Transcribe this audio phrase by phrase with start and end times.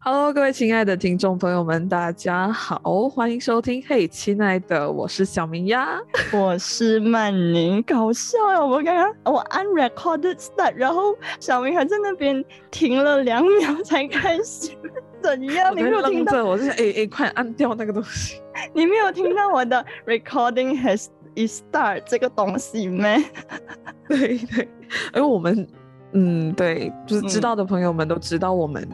[0.00, 3.82] Hello，各位亲爱的听众朋友们，大家好，欢迎收听。
[3.86, 5.98] 嘿，亲爱的，我是小明呀，
[6.32, 7.82] 我是曼宁。
[7.82, 14.70] 搞笑呀，我刚刚我按 recorded start，然后小明还在那边停了两秒才开始，
[15.20, 15.76] 怎样？
[15.76, 16.44] 你没有听到？
[16.44, 18.40] 我是哎哎，快按掉那个东西。
[18.72, 23.04] 你没有听到我的 recording has start 这个东西吗？
[24.08, 24.68] 对对，
[25.14, 25.66] 因为我们
[26.12, 28.88] 嗯，对，就是知道的朋友们都知道我们。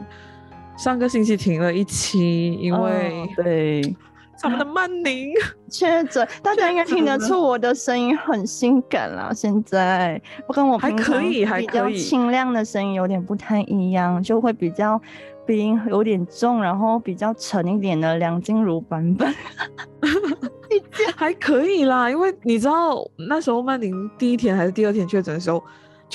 [0.77, 3.95] 上个星期停了一期，因为对
[4.39, 5.31] 他们的曼宁
[5.69, 9.31] 确诊，大家应该听得出我的声音很性感啦。
[9.33, 15.01] 现在我跟我还可以，还可以比较清亮的声音有点不太一样，就会比较
[15.45, 19.33] 鼻音有点重，然后比较沉一点的梁静茹版本。
[21.15, 25.63] 还可以啦，因为你知道那时候曼宁第一天还是第二天确诊的时候。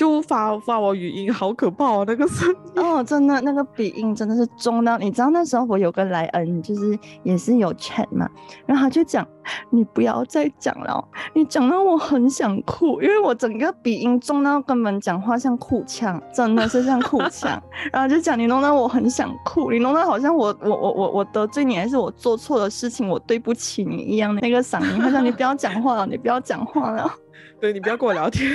[0.01, 2.03] 就发发我语音，好可怕哦！
[2.07, 8.27] 那个声音哦，真的那个鼻音真的是重到，你知道那时候我有个莱恩，就是也是有 chat 嘛，
[8.65, 9.23] 然后他就讲
[9.69, 17.61] 你不要再讲了，你讲到我很想哭，因为我整个鼻音重到根本讲话像哭腔，真的是像哭腔，
[17.93, 27.07] 然后就讲你弄到我很想哭，你弄到好像我我我我我得罪你，还是我做错了事情，我对不起你一样的那个嗓音，他说你不要讲话了，你不要讲话了，
[27.61, 28.49] 对你不要跟我聊天。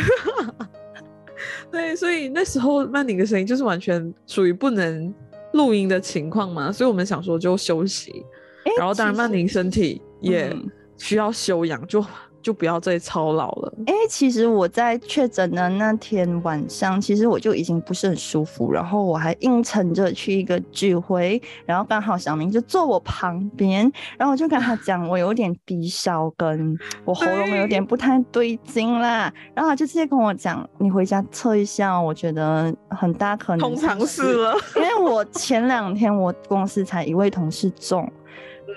[1.70, 5.14] 对，所以那时候曼宁的声音就是完全属于不能
[5.52, 8.24] 录音的情况嘛，所以我们想说就休息，
[8.78, 10.54] 然后当然曼宁身体也
[10.98, 12.04] 需要休养，就。
[12.46, 13.74] 就不要再操劳了。
[13.86, 38.08] 哎，其实我在确诊的那天晚上，其实我就已经不是很舒服，然后我还硬撑着去一个聚会，然后刚好小明就坐我旁边，然后我就跟他讲，我有点低烧，跟我喉咙有点不太对劲啦，然后他就直接跟我讲，你回家测一下，我觉得很大可能通常是了，因为我前两天我公司才一位同事中。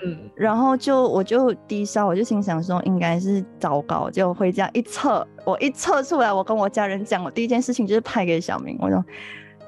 [0.04, 9.04] 嗯，然后就我就低烧，我就心想说应该是糟糕，就回家一测，我一测出来，我跟我家人讲，我第一件事情就是拍给小明，我说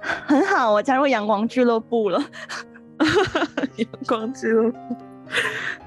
[0.01, 2.23] 很好，我加入阳光俱乐部了。
[3.77, 4.79] 阳光俱乐部，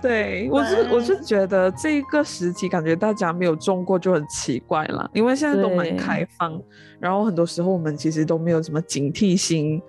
[0.02, 6.62] 对我是我是觉得这个时期感觉大家没有中过就很奇怪了，因为现在都蛮开放，
[7.00, 9.82] 然后很多时候我们其实都没有什么警惕心。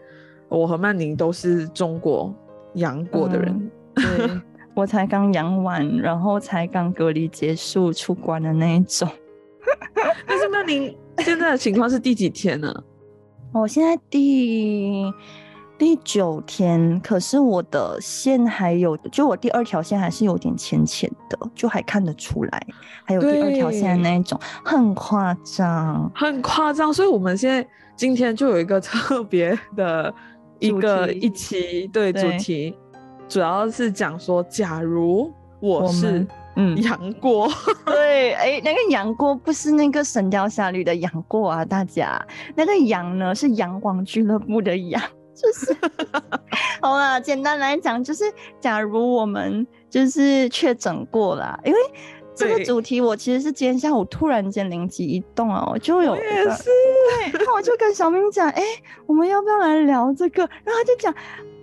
[0.48, 2.32] 我和曼宁都是中国
[2.74, 3.70] 阳过的人。
[3.96, 4.40] 对
[4.74, 9.08] 我才刚养完，然后才刚隔离结束出关的那一种。
[10.26, 12.72] 但是那您现在的情况是第几天呢？
[13.52, 15.10] 我 现在第
[15.78, 22.66] 第九天，可是我的线还有，就我第二条线还是有点浅浅的，就还看得出来，
[23.04, 26.92] 还有第二条线的那一种，很夸张，很夸张。
[26.92, 30.14] 所以我们现在今天就有一个特别的
[30.58, 32.76] 一个一期对主题。
[33.28, 36.26] 主要是讲说，假如我是
[36.56, 36.80] 嗯。
[36.82, 37.48] 杨过，
[37.84, 42.20] 对，哎，那个杨过不是那个《神雕侠侣》的杨过啊，大家，
[42.54, 45.02] 那个杨呢是阳光俱乐部的杨，
[45.34, 45.76] 就是，
[46.80, 48.24] 好了，简单来讲就是，
[48.58, 51.78] 假如我们就是确诊过了，因为。
[52.36, 58.62] 这个主题我其实是今天下午突然间灵机一动啊，我就有也是，对，然后我就跟小明讲，哎，
[59.06, 60.42] 我们要不要来聊这个？
[60.62, 61.12] 然后他就讲，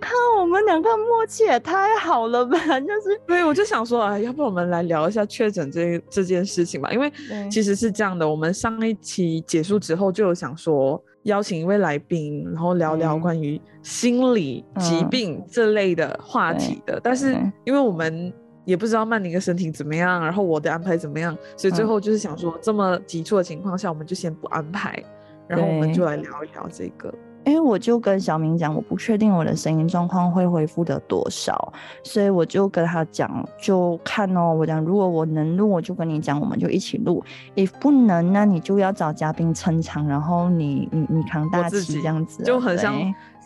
[0.00, 7.12] 看我们两个默契也太好了吧， 就是，对，我就想说啊，要不我们来聊一下确诊这这件事情吧，因为
[7.48, 17.32] 其实是这样的，我们上一期结束之后就有想说邀请一位来宾，然后聊聊关于心理疾病这类的话题的，但是
[17.64, 18.32] 因为我们。
[18.64, 25.02] 也不知道曼宁的身体怎么样，然后我的安排怎么样，所以最后就是想说，这么急促的情况下，我们就先不安排，
[25.46, 27.12] 然后我们就来聊一聊这个。
[27.46, 31.70] 因为我就跟小明讲，我不确定我的声音状况会恢复的多少，
[32.02, 34.54] 所以我就跟他讲，就看哦。
[34.54, 37.22] 我讲如果我能录，我就跟你讲，我们就一起录
[37.54, 42.94] ；，if 不能，那你就要找嘉宾撑场，然后你你你扛大旗这样子，就很像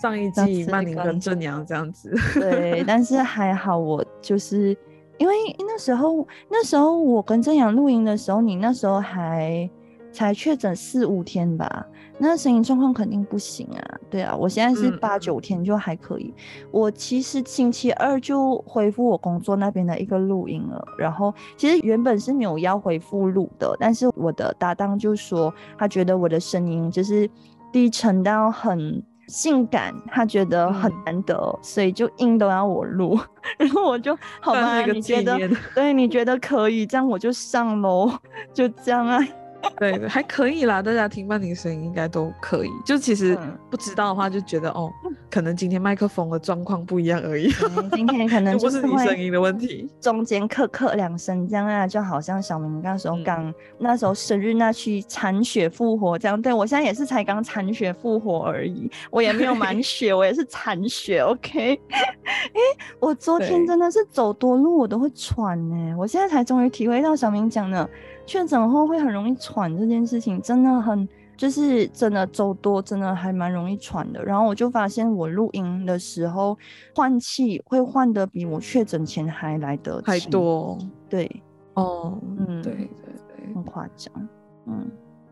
[0.01, 2.15] 上一季曼宁跟正阳这样子。
[2.39, 4.79] 对，但是还好我就是。
[5.19, 9.69] 因为那时候，那时候我跟正阳录音的时候，你那时候还
[10.13, 11.87] 才确诊四五天吧，
[12.19, 13.99] 那声音状况肯定不行啊。
[14.09, 16.33] 对啊，我现在是八九天就还可以。
[16.71, 27.29] 我其实星期二就恢复我工作那边的一个录音了，然后其实原本是没有要回复录的，但是我的搭档就说他觉得我的声音就是
[27.73, 29.03] 低沉到很。
[29.29, 33.19] 性感，他觉得很难得，所以就硬都要我录，
[33.57, 35.39] 然后我就好吧，你觉得
[35.75, 38.11] 对，你觉得可以，这样我就上楼，
[38.53, 39.19] 就这样啊。
[39.79, 42.69] 对，还可以啦，大家听半婷声音应该都可以。
[42.85, 43.39] 就其实
[43.71, 44.91] 不知道的话，就觉得哦，
[45.31, 47.51] 可能今天麦克风的状况不一样而已。
[47.93, 56.41] 今天可能 不是你声音的问题，中间咳咳两声这样啊，就好像小明那时候刚那时候生日那去残血复活这样。
[56.41, 61.21] 对我现在也是才刚残血复活而已，我也没有满血，我也是残血。
[61.29, 62.61] OK，哎，
[63.01, 67.89] 我昨天真的是走多路我都会喘呢，我现在才终于体会到小明讲的。
[68.29, 74.23] 确诊后会很容易喘，这件事情真的很，就是真的走多，真的还蛮容易喘的。
[74.23, 76.55] 然后我就发现我录音的时候
[76.95, 80.77] 换气会换的比我确诊前还来得还多。
[81.09, 81.43] 对，
[81.73, 82.87] 哦，嗯，对对
[83.35, 84.29] 对，很夸张。
[84.67, 84.87] 嗯，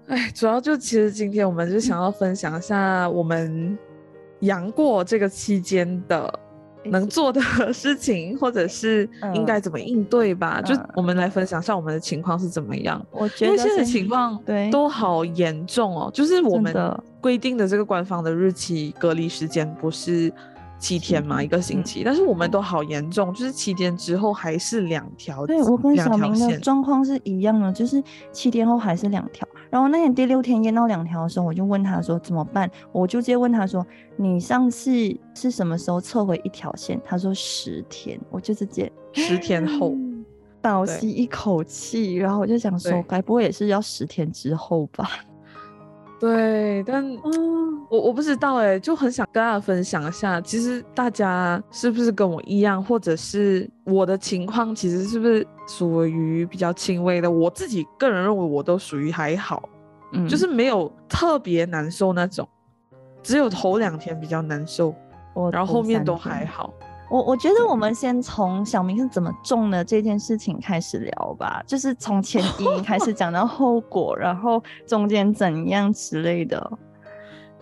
[0.06, 3.78] 哎，主要就其实今天我们就想要分享一下我们
[4.40, 6.40] 阳过这个期间的。
[6.90, 7.40] 能做的
[7.72, 10.60] 事情，或者是应该怎么应对吧？
[10.62, 13.04] 就我们来分享一下我们的情况是怎么样。
[13.10, 16.74] 我觉得因为现在情况对都好严重哦，就是我们
[17.20, 20.32] 规定的这个官方的日期隔离时间不是
[20.78, 25.46] 七天嘛，一个星期，但是我们都好严重，就是七天之后还是两条。
[25.46, 28.02] 对我跟小明的状况是一样的，就是
[28.32, 29.46] 七天后还是两条。
[29.68, 32.70] 然后那天第六天验到两条的时候，我就问他说怎么办？
[32.92, 33.84] 我就直接问他说
[34.16, 34.90] ：“你上次
[35.34, 39.94] 是什么时候测回一条线？”他说十天，我就直接十天后
[40.62, 45.08] 倒吸一口气，然后我就想说，该不会也是要十天之后吧？
[46.18, 47.04] 对，但
[47.88, 57.30] 我我不知道哎，就很想跟大家分享一下，其实大家是不是跟我一样，或者是我的情况，其实是不是属于比较轻微的？
[57.30, 59.68] 我自己个人认为，我都属于还好，
[60.12, 62.48] 嗯，就是没有特别难受那种，
[63.22, 64.94] 只有头两天比较难受，
[65.52, 66.72] 然后后面都还好。
[67.08, 76.78] 我我觉得我们先从小明是怎么中的这件事情开始聊吧，就是从前 因开始讲到后果，然后中间怎样之类的。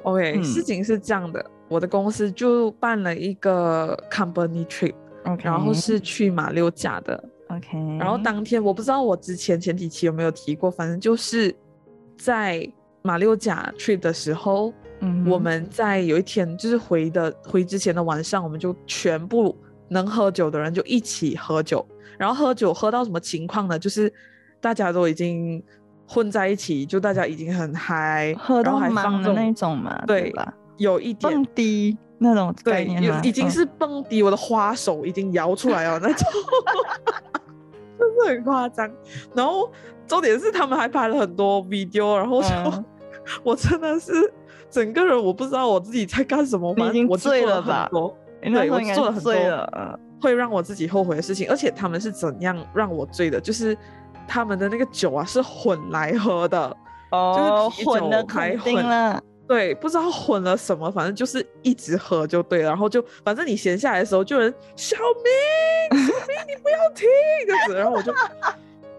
[0.02, 4.94] OK，事情是这样的，我的公司就办了一个 company trip，
[5.42, 7.22] 然后是去马六甲的。
[7.48, 11.54] OK，然后当天我不知道我之前前几期有没有提过，反正就是
[12.16, 12.66] 在
[13.02, 14.72] 马六甲 trip 的时候。
[15.26, 19.56] 我们在有一天就是回的回之前的晚上，我们就全部
[19.88, 21.86] 能喝酒的人就一起喝酒，
[22.18, 23.78] 然后喝酒喝到什么情况呢？
[23.78, 24.12] 就是
[24.60, 25.62] 大家都已经
[26.06, 30.52] 混在一起，就大家已经很嗨，喝到忙的那种嘛，对吧？
[30.76, 36.28] 有一点蹦迪那种概念已经是蹦迪，我的花手已经摇出来了那种，
[37.98, 38.90] 真的很夸张。
[39.34, 39.70] 然后
[40.06, 42.84] 重点是他们还拍了很多 video，然后说，
[43.44, 44.32] 我真的是。
[44.74, 47.88] 整个人我不知道我自己在干什么，已经醉了吧？
[48.42, 49.32] 对，我做了很多
[50.20, 53.40] 会让我自己后悔的事情，而且他们是怎样让我醉的？
[53.40, 53.78] 就是
[54.26, 56.76] 他们的那个酒啊是混来喝的，
[57.12, 62.70] 哦，就是混的还混了，对，不知道混了什么，反正就是一直喝就对了。
[62.70, 64.96] 然后就反正你闲下来的时候，就人小
[65.92, 67.06] 明，小明你不要停
[67.46, 68.12] 这样子，然后我就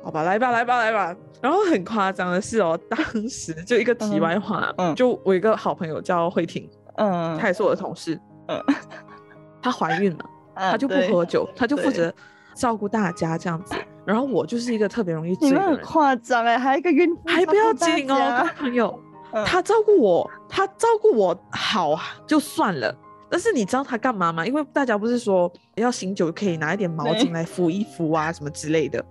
[0.06, 1.16] 好吧，来吧，来吧，来吧。
[1.42, 8.64] 然后很夸张的是哦，当时就一个题外话，嗯，就我一个好朋友叫慧婷，嗯，她也是我的同事，嗯，
[9.64, 10.26] 她怀孕了，
[10.56, 12.14] 她就不喝酒，她就负责
[12.54, 13.74] 照顾大家这样子。
[14.06, 19.00] 然后我就是一个特别容易醉的人，很夸张哎，还有一个孕妇，还不要紧哦，朋友，
[19.44, 22.96] 她照顾我，她照顾我好就算了，
[23.28, 24.46] 但是你知道她干嘛吗？
[24.46, 29.04] 因为大家不是说要醒酒可以拿一点毛巾来敷一敷啊什么之类的，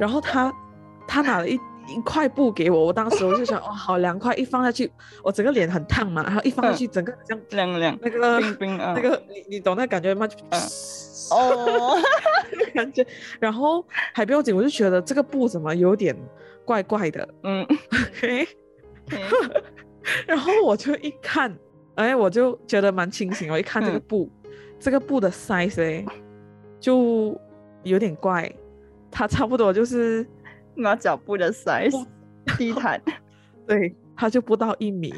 [0.00, 0.52] 然后他。
[1.06, 1.54] 他拿了一
[1.86, 4.90] 一块布给我，我当时我就想， 哦，好凉快，一放下去，
[5.22, 10.26] 我整个脸很烫嘛，然后一放下去，整个像凉凉，那个冰冰啊， 那个你你懂那感觉吗？
[11.30, 11.98] 哦，
[12.72, 13.06] 感觉，
[13.38, 16.16] 然后还不要紧，我就觉得这个布怎么有点
[16.64, 17.62] 怪怪的，嗯
[18.16, 18.48] ，OK，，
[20.26, 21.54] 然后我就一看，
[21.96, 24.30] 哎，我就觉得蛮清醒，我一看这个布，
[24.80, 26.02] 这个布的 size
[26.80, 27.38] 就
[27.82, 28.50] 有点怪，
[29.14, 30.26] 它差不多就是。
[30.76, 32.04] 马脚步的 size，
[32.58, 33.00] 地毯，
[33.64, 35.14] 对，它就不到一米，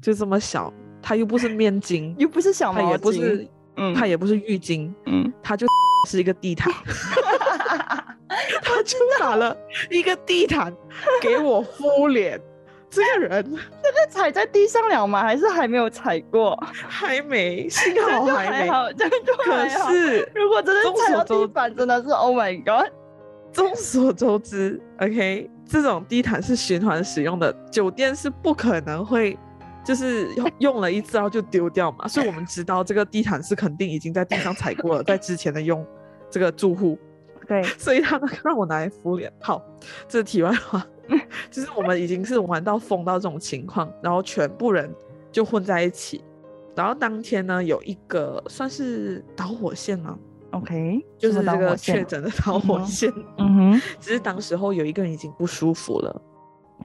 [0.00, 5.66] 就这么小，它又不是面巾，又不是小毛巾，嗯，它也不是浴巾，嗯，它就
[6.06, 6.72] 是一个地毯，
[8.62, 9.56] 他就拿了
[9.90, 10.72] 一个地毯
[11.20, 12.40] 给我敷脸，
[12.88, 13.44] 这个人，
[13.82, 15.22] 这个踩在地上了吗？
[15.22, 16.56] 还是还没有踩过？
[16.72, 18.68] 还没，幸好还没。
[18.96, 22.92] 这样就可是，如果真的踩到地板，真的是 Oh my God！
[23.52, 29.38] 众所周知，OK，这种地毯是循环使用的，酒店是不可能会
[29.84, 32.06] 就是用用了一次然后就丢掉嘛。
[32.06, 35.84] 所以我们知道这个地毯是肯定已经在地上踩过了，在之前的用
[36.30, 36.98] 这个住户。
[37.48, 39.32] 对， 所以他们让我拿来敷脸。
[39.40, 39.60] 好，
[40.06, 40.86] 这是题外话，
[41.50, 44.88] 就是我们已经是玩到疯到这种情况，然后全部人
[45.32, 46.22] 就混在一起。
[46.76, 50.16] 然后当天呢，有一个算是导火线吗
[50.52, 53.12] ？OK，就是这个确诊的导火线。
[53.38, 56.22] 嗯哼，只是当时候有一个人已经不舒服了，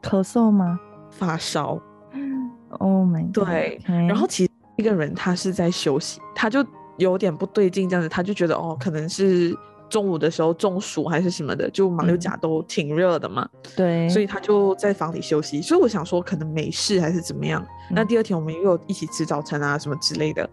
[0.02, 0.80] 咳嗽吗？
[1.12, 1.80] 发烧。
[2.80, 3.80] Oh my，对。
[3.88, 6.66] 然后其实一个人他是在休息，他就
[6.98, 9.56] 有点不对劲，这样子他就觉得哦，可能是。
[9.88, 15.62] 中午的时候中暑还是什么的，就马六甲都挺热的嘛，对，所以他就在房里休息。
[15.62, 17.64] 所以我想说，可能没事还是怎么样。
[17.92, 20.50] 那第二天我们又一起吃早餐啊什么之类的。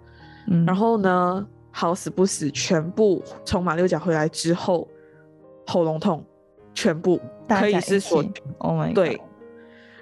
[0.49, 4.87] 嗯，然后呢，好死不死，全部从马六甲回来之后，
[5.67, 6.25] 喉咙痛，
[6.73, 8.25] 全部可以是说
[8.59, 9.21] ，Oh my，对。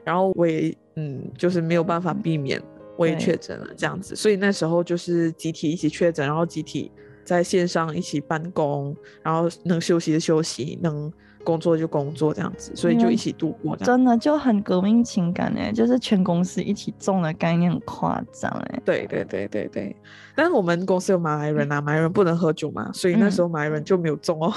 [0.04, 2.60] 然后我也嗯，就是没有办法避免，
[2.98, 4.14] 我也确诊了这样子。
[4.14, 6.92] 所以那时候就是集体一起确诊，然后集体。
[7.22, 11.12] 在线上一起办公，然后能休息的休息，能
[11.44, 13.76] 工作就工作，这样子，所以就一起度过。
[13.76, 18.82] 真的就很革命情感哎，就是全公司一起中的概念很夸张哎。
[18.84, 19.96] 对对对对对，
[20.40, 24.50] 但是我们公司有马来人啊，马来人不能喝酒嘛，所以那时候马来人就没有中哦。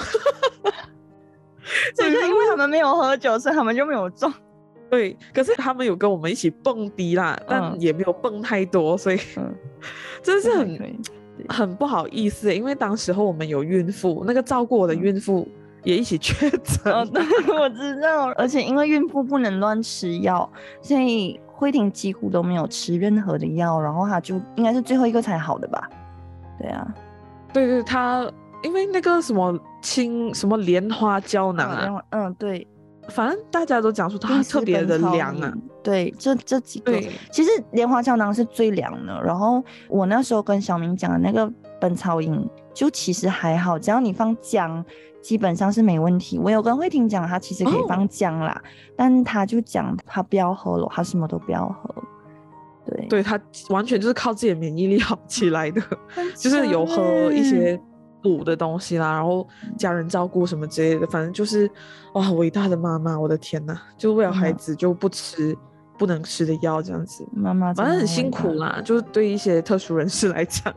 [1.94, 4.32] 就是因为他们没有喝酒，所以他们就没有中。
[4.88, 9.20] 对，可是他们有跟我们一起蹦迪啦，但也没有蹦太多，所以
[10.22, 10.98] 真是很。
[11.48, 15.46] 很不好意思，因为当时候我们有孕妇，那个照顾我的孕妇
[15.82, 16.94] 也一起确诊。
[17.58, 20.48] 我知道，而且因为孕妇不能乱吃药，
[20.80, 25.88] 所以慧婷几乎都没有吃任何的药，然后她就应该是最后一个才好的吧？
[26.60, 26.94] 对啊，
[27.52, 28.30] 对对，她
[28.62, 32.66] 因为那个什么清什么莲花胶囊啊，嗯，对。
[33.08, 35.52] 反正大家都讲说它特别的凉啊，
[35.82, 36.98] 对，这这几个
[37.30, 39.22] 其实莲花胶囊是最凉的。
[39.22, 44.84] 然后我那时候跟小明讲的那个本草饮，就其实还好，只要你放姜，
[45.22, 46.38] 基本上是没问题。
[46.38, 48.60] 我有跟慧婷讲，她其实可以放姜啦，
[48.96, 51.94] 但她就讲她不要喝了，她什么都不要喝。
[52.84, 53.40] 对，对她
[53.70, 55.80] 完全就是靠自己的免疫力好起来的，
[56.36, 57.80] 就是有喝一些。
[58.22, 61.70] 补的东西啦，然后家人照顾什么之类的，反正就是
[62.14, 65.54] 哇，伟大的妈妈，我的天呐，就为了孩子就不吃
[65.98, 70.74] 不能吃的药这样子，妈妈反正很辛苦啦，就是对一些特殊人士来讲，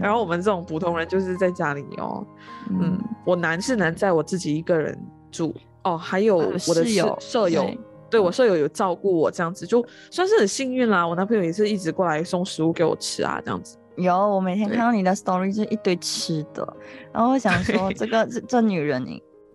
[0.00, 2.24] 然后我们这种普通人就是在家里哦，
[2.70, 4.98] 嗯，我难是难在我自己一个人
[5.30, 7.70] 住哦，还有我的室友舍友，
[8.10, 11.06] 对我舍友有照顾我这样子，就算是很幸运啦。
[11.06, 13.76] 我男朋友也是一直过来送食物给我吃啊，这样子。
[13.96, 16.76] 有，我每天看到你的 story 就一堆吃的，
[17.12, 19.04] 然后我想说，这个这这女人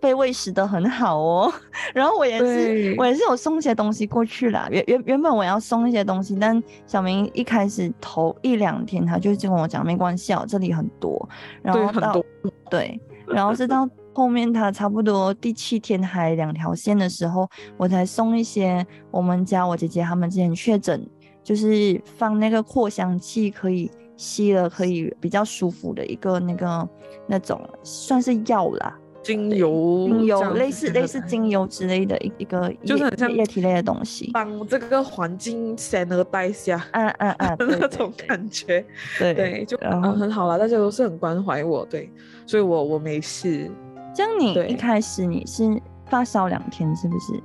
[0.05, 1.51] 被喂食的很好哦。
[1.95, 4.67] 然后我也是，我也是有送一些东西过去啦。
[4.69, 11.27] 原原原本我要送一些东西，但小明一开始头一两天他就跟我讲没关系，哦，这里很多。
[11.63, 12.23] 然后到
[12.69, 21.03] 对，然后是到后面他差不多第七天还两条线的时候，我才送一些我们家我姐姐他们之前确诊，
[21.43, 23.89] 就是放那个扩香器可以。
[24.17, 26.87] 吸了可以比较舒服的一个那个
[27.27, 38.85] 那种算是药啦，精油，精油类似类似精油之类的一一个就是很像液体类的东西，帮这个环境散而代下，嗯嗯 嗯，那种感觉，
[39.17, 42.11] 对对，就嗯很好啦，大家都是很关怀我，对，
[42.45, 43.71] 所以我我没事。
[44.13, 47.41] 这样你一开始你是发烧两天是不是？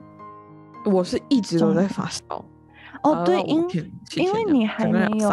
[0.84, 2.44] 我是一直都在发烧。
[3.02, 3.66] 哦，对，因
[4.16, 5.30] 因为你还没有。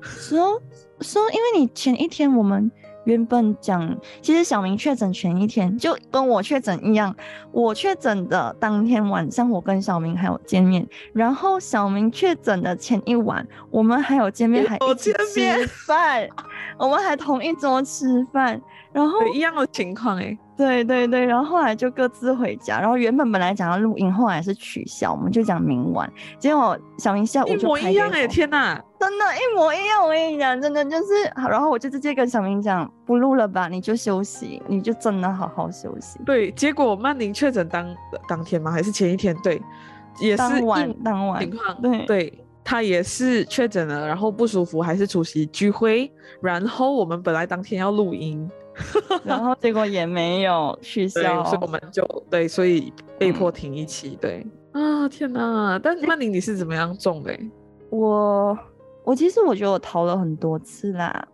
[0.00, 0.62] 说
[1.00, 2.70] 说，因为你前一天我们
[3.08, 7.14] 原本讲，其实小明确诊前一天就跟我确诊一样，
[7.52, 16.28] 我确诊的当天晚上，我跟小明还有见面，然后小明确诊的前一晚，我们还有见面，还一起吃饭，
[16.78, 18.60] 我们还同一桌吃饭，
[18.92, 20.36] 然后一样的情况哎。
[20.58, 22.80] 对对对，然后后来就各自回家。
[22.80, 26.12] 然后原本本来讲要录音，后来是取消，我们就讲明晚。
[26.36, 30.02] 结果小明下午就一模一样哎，天哪，真的，一模一样。
[30.02, 36.18] 我跟你讲，真的就是，然后我就直接跟小明讲，不录了吧，你就休息，你就真的好好休息。
[36.24, 37.94] 对，结果曼宁确诊当
[38.28, 38.70] 当天吗？
[38.70, 39.36] 还是前一天？
[39.42, 39.60] 对，
[40.20, 41.80] 也是当晚当晚情况。
[41.80, 46.10] 对对，他也是确诊了，然后不舒服，还是出席聚会。
[46.40, 48.50] 然后我们本来当天要录音。
[49.24, 54.16] 然后结果也没有取消，所以我们就对，所以被迫停一期。
[54.20, 55.80] 对，啊，天哪！
[55.82, 57.36] 但曼宁你是怎么样中的？
[57.90, 58.56] 我
[59.08, 61.26] 我其实我觉得我逃了很多次啦，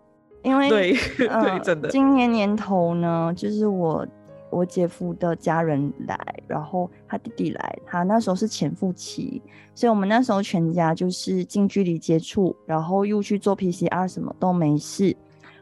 [0.45, 1.89] 因为对 对，真的。
[1.89, 4.07] 今年年头呢，就是我
[4.49, 6.17] 我姐夫的家人来，
[6.47, 9.43] 然后他弟弟来，他那时候是潜伏期，
[9.75, 15.17] 所以我们那时候全家就是近距离接触，然后又去做 PCR，什么都没事。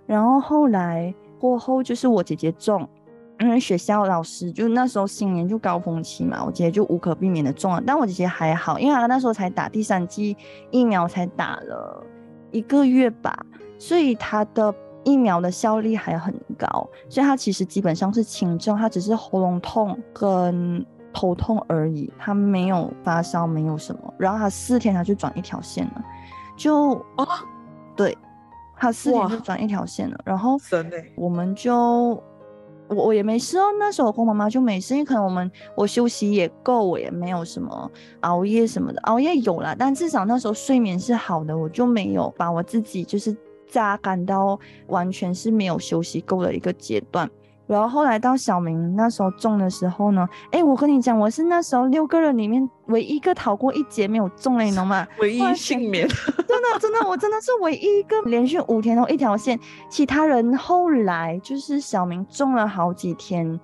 [0.05, 2.87] 然后后来过后就是我姐姐中。
[3.43, 10.37] 因为学校老师就那时候新年就高峰期嘛，我姐姐就无可避免的中了，但我姐姐还好，因为她那时候才打第三剂
[10.71, 12.07] 疫苗，才打了
[12.53, 13.37] 一个月吧，
[13.79, 14.73] 所以她的
[15.03, 24.15] 疫苗的效力还很高，所以她其实基本上是轻症，她只是喉咙痛跟头痛而已，她没有发烧，没有什么。
[24.17, 26.05] 然后她四天她就转一条线了，
[26.57, 27.27] 就哦，
[27.97, 28.17] 对，
[28.77, 30.57] 她四天就转一条线了，然后
[31.17, 32.23] 我们就。
[32.93, 44.59] 我我也没事哦，那时候我跟我妈妈就没事，因为可能我们我休息也够，我也没有什么熬夜什么的，熬夜有啦，但至少那时候睡眠是好的，我就没有把我自己就是榨干到
[44.89, 47.31] 完全是没有休息够的一个阶段。
[47.67, 55.07] 然后后来到小明那时候中的时候呢，哎，我跟你讲，我是那时候六个人里面唯一一个逃过一劫没有中的，你懂吗？
[55.21, 56.07] 唯一幸免。
[56.47, 63.59] 真的真的，我真的是唯一一个连续五天都一条线，其他人后来就是小明中了好几天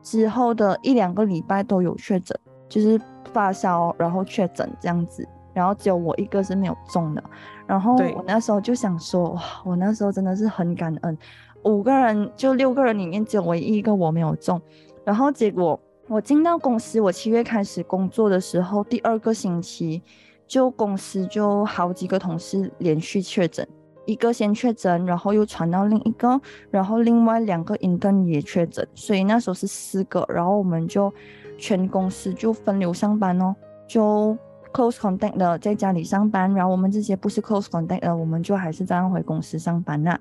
[0.00, 2.38] 之后的一两个礼拜都有确诊，
[2.68, 2.98] 就是
[3.32, 7.22] 发烧然后确诊这样子，然后只有我一个是没有中的。
[7.66, 11.18] 然后我那时候就想说，哇，我那时候真的是很感恩。
[11.64, 14.60] 五个人就六个人里面只有唯一一个我没有中，
[15.04, 20.02] 然后结果我进到公司，我七月开始工作的时候，第二个星期
[20.46, 23.66] 就公司就好几个同事连续确诊，
[24.06, 26.40] 一个先确诊，然后又传到另一个，
[26.70, 31.12] 然后另外两个员工也确诊，所以那时候是四个，然后我们就
[31.58, 33.54] 全公司就分流上班哦，
[33.86, 34.36] 就。
[34.72, 40.18] Close contact 的在家里上班，然后我们这些不是 close contact 的，我们就还是这样回公司上班呐。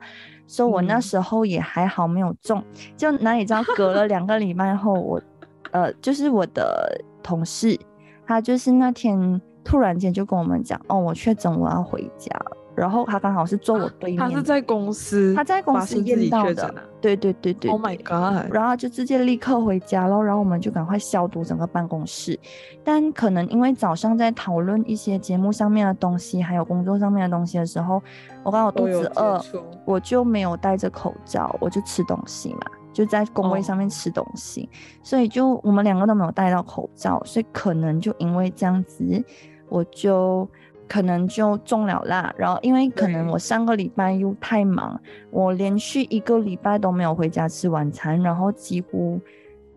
[0.48, 2.64] 所以我那时候也还好，没有中。
[2.98, 5.22] 就哪里知道，隔了两个礼拜后，我
[5.72, 7.80] 呃，就是我的同事，
[8.26, 12.36] 他就是那天突然间就跟我们讲，哦，我确诊，我要回家。
[12.80, 18.50] 然后他刚好是坐我对面，他是在公司，他在公司验到的，对对对对，Oh my god！
[18.54, 22.40] 然后就直接立刻回家了，然后我们就赶快消毒整个办公室。
[22.82, 28.02] 但可能因为早上在讨论一些节目上面的东西，还有工作上面的东西的时候，
[28.44, 29.44] 我刚好肚子饿，
[29.84, 32.62] 我就没有戴着口罩，我就吃东西嘛，
[32.94, 34.70] 就在工位上面吃东西，
[35.04, 39.22] 所以就我们两个都没有戴到口罩，所以可能就因为这样子，
[39.68, 40.48] 我就。
[40.90, 45.00] 可能就中了啦，然后因为可能我上个礼拜又太忙，
[45.30, 49.22] 我连续一个礼拜都没有回家吃晚餐，然后几乎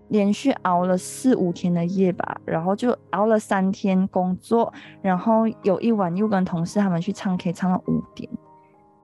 [0.09, 4.73] 连续熬了四五天的夜吧，然后就熬了三天工作，
[5.03, 8.27] 然后有一晚又跟同事他们去唱 K 唱到五点，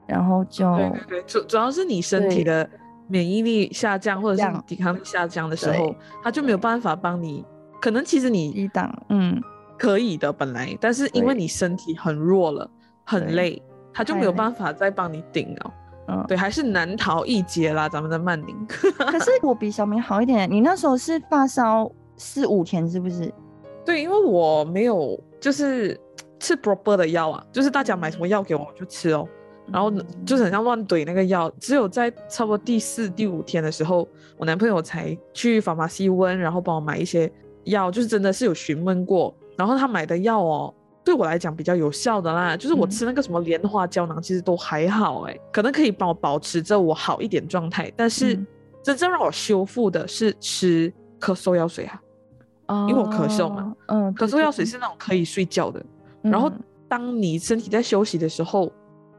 [0.06, 2.68] 然后就对对对，主主要是你身体的
[3.06, 5.94] 免疫力下降或者是抵抗力下降的时候，
[6.24, 7.44] 他就没有办法帮你，
[7.82, 9.38] 可能其实你抵挡，嗯。
[9.78, 12.68] 可以的，本来，但是因为你身体很弱了，
[13.04, 13.62] 很累，
[13.94, 15.74] 他就没有办法再帮你顶了。
[16.08, 18.56] 嗯，对，还是难逃一劫啦，咱们的曼宁。
[18.66, 23.32] 可是我比小明好一点，你那时候是发烧四五天，是不是？
[23.84, 25.98] 对，因为我没有就是
[26.40, 29.28] 吃 proper 的药啊，就是大家买什么药给我我就吃哦，
[29.70, 29.90] 然后
[30.24, 37.30] 就是很像乱怼那个药，只有在差不多第四、第五天的时候，我男朋友才去法马西温，然后帮我买一些
[37.64, 39.34] 药，就是真的是有询问过。
[39.58, 40.72] 然后他买的药哦，
[41.04, 47.92] 对我来讲比较有效的啦，就是我吃那个什么莲花胶囊，其实都还好哎，可能可以帮我保持着我好一点状态。
[47.96, 48.36] 但是
[48.84, 51.84] 真正让我修复的是吃咳嗽药水
[52.66, 55.84] 啊，因为我咳嗽嘛，嗯，咳嗽药水是那种可以睡觉的。
[56.22, 56.48] 然后
[56.86, 58.72] 当你身体在休息的时候，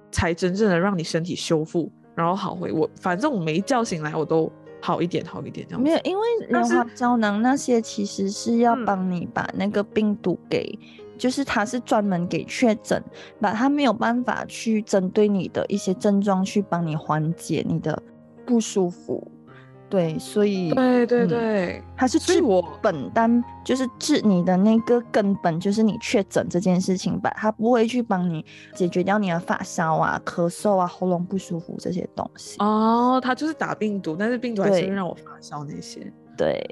[0.09, 2.89] 才真正的让你身体修复，然后好回我。
[3.01, 4.49] 反正我没叫醒来，我都。
[4.81, 10.77] 好一点，好一点，这样没有，因为莲花胶囊那些其实是要帮你把那个病毒给，
[11.17, 13.03] 就是它是专门给确诊，
[13.39, 18.01] 把它没有办法去针对你的一些症状去帮你缓解你的
[18.45, 19.29] 不舒服。
[19.89, 22.39] 对，所以对对对，它是治
[22.79, 32.57] 本，单就是治你的那个根本，就是你确诊这件事情吧，它不会去帮你解决掉你的发烧啊、咳嗽啊、喉咙不舒服这些东西。
[32.59, 35.99] 哦，它就是打病毒，但是病毒还是会让我发烧那些。
[36.37, 36.63] 对，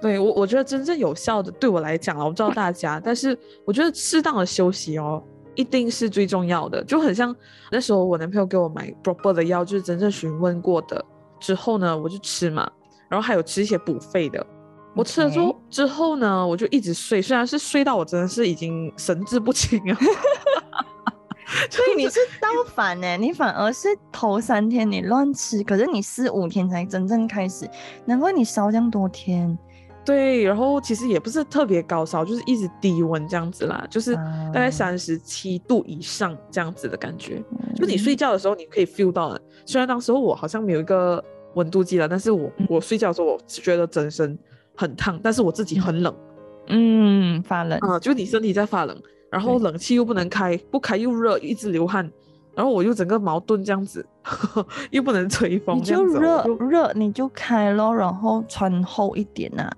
[0.00, 5.22] 对我我觉得真正有效的，对我来讲了，我不知道大家，但是我觉得适当的休息哦，
[5.54, 6.82] 一定是最重要的。
[6.84, 7.36] 就很像
[7.70, 11.04] 那时候我男朋友给我买 proper 的药，就是真正询问过的。
[11.40, 12.70] 之后呢，我就吃嘛，
[13.08, 14.44] 然后还有吃一些补肺的，
[14.94, 19.98] 我吃了之后之后呢，我就一直睡，虽然是睡到我真的是已经神志不清啊。
[21.70, 23.16] 所以你是倒反呢？
[23.16, 27.68] 你反而是头三天你乱吃，可是你四五天才真正开始，
[28.04, 29.58] 难怪你烧这样多天。
[30.08, 37.42] 对，然后其实也不是特别高烧，就是一直低温这样子啦，就是大概三十七度以上这样子的感觉。
[37.76, 39.40] 就你睡觉的时候，你可以 feel 到的。
[39.66, 41.22] 虽然当时候我好像没有一个
[41.56, 44.38] 温度计了，但是我我睡觉的时候，我觉得整身
[44.74, 46.14] 很烫，但是我自己很冷，
[46.68, 48.96] 嗯，发冷啊，就你身体在发冷。
[49.30, 52.10] 然后冷气又不能开，不开又热，一直流汗，
[52.54, 54.02] 然后我又整个矛盾这样子，
[54.90, 59.70] 又不能吹风，你就热热你就开咯，然后穿厚一点呐，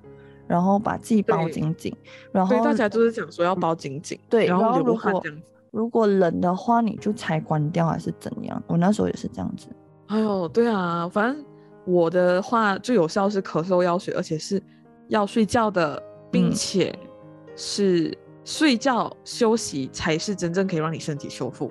[0.50, 1.96] 然后把自己包紧紧，
[2.32, 5.22] 然后大家就是讲说要包紧紧，对，然后如果
[5.70, 8.60] 如果冷的话你就才关掉还是怎样？
[8.66, 9.68] 我那时候也是这样子。
[10.08, 11.44] 哎呦，对啊，反正
[11.84, 14.60] 我的话最有效是咳嗽药水，而且是
[15.06, 16.92] 要睡觉的，并且
[17.54, 18.12] 是。
[18.42, 21.70] 睡觉休息才是真正可以让你身体修复，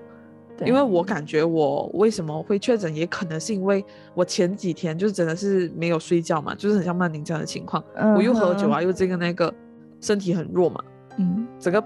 [0.66, 7.84] 因为我感觉我为什么会确诊，也可能是因为我前几天就是真的是没有睡觉嘛，就是很像曼宁这样的情况，
[8.16, 9.54] 我又喝酒啊，又这个那个，
[10.02, 10.84] 身体很弱嘛，
[11.18, 11.84] 嗯，整个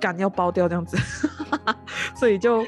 [0.00, 0.96] 肝要爆掉这样子，
[2.16, 2.64] 所以就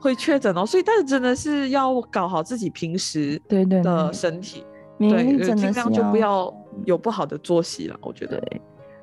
[0.00, 0.64] 会确诊哦。
[0.64, 4.64] 所以但是真的是要搞好自己平时对对的身体，
[4.98, 6.52] 对，尽量就不要
[6.84, 8.42] 有不好的作息了，我觉得。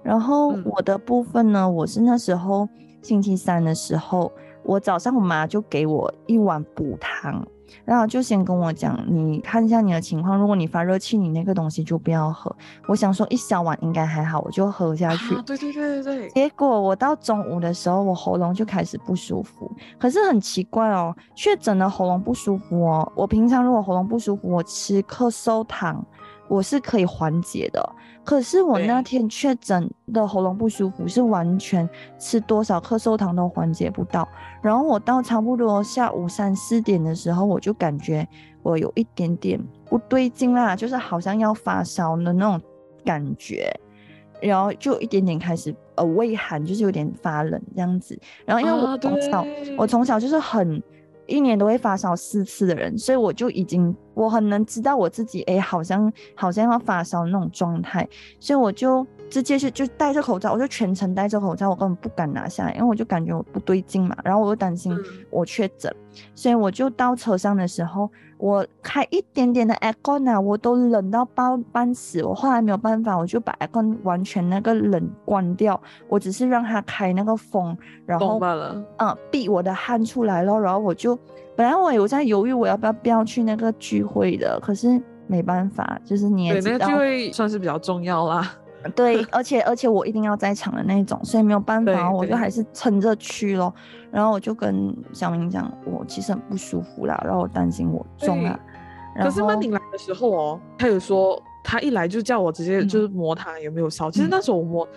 [0.03, 2.67] 然后我的部分呢，我是那时候
[3.01, 4.29] 星期三的时候，
[4.63, 7.45] 我早上我妈就给我一碗补汤，
[7.85, 12.53] 然后就先跟我讲，你看一下你的情况，如果你发热气，你那个东西就不要喝。
[12.87, 15.35] 我想说一小碗应该还好，我就喝下去。
[15.41, 16.29] 对对对对对。
[16.29, 19.71] 结果我到中午的时候，我喉咙就开始不舒服。
[19.99, 23.11] 可是很奇怪哦，确诊的喉咙不舒服哦。
[23.15, 26.05] 我平常如果喉咙不舒服，我吃咳嗽汤。
[26.47, 27.81] 我是可以缓解的，
[28.23, 34.27] 可是我那天确诊的喉咙不舒服，是完全吃多少咳嗽糖都缓解不到。
[34.61, 38.27] 然后我到差不多下午三四点的时候，我就感觉
[38.61, 42.61] 我有一点点不对劲啦，就是好像要发烧的那种
[43.03, 43.73] 感觉，
[44.41, 48.19] 然后就一点点开始呃畏寒，就是有点发冷这样子。
[48.45, 49.45] 然后因为我从小
[49.77, 50.83] 我从小就是很。
[51.25, 58.07] 一年都会发烧四次的人，所以我就已经我很能知道我自己，哎，好像好像要发烧那种状态，
[58.39, 59.05] 所以我就。
[59.29, 64.15] 直接是就戴着口罩，我就全程戴着口罩，我根本不敢拿下来，因为我就感觉我不对劲嘛。
[64.23, 64.95] 然后我又担心
[65.31, 65.91] 我确诊，
[66.35, 68.07] 所以我就到车上的时候，
[68.43, 72.21] 我开一点点的 aircon 啊，我都冷到半半死。
[72.21, 78.37] 我后来没有办法，我就把 aircon 完全那个冷关掉，我只是让它开那个风，然后
[78.97, 80.59] 嗯，避我的汗出来了。
[80.59, 81.17] 然后我就
[81.55, 88.53] 本来我有在犹豫我要不要不要去那个聚会的，可是没办法，就是你也知道，那个聚会算是比较重要啦。
[88.91, 93.73] 对，而且而且我一定要在场的那种，所以没有办法，我就还是撑着去咯。
[94.11, 98.59] 然后我就跟小明讲，我其实很不舒服啦，然后我担心我中了。
[99.21, 104.09] 可是曼宁来的时候哦，他有说他一来就叫我直接就是摸他有没有烧。
[104.11, 104.87] 其实那时候我摸，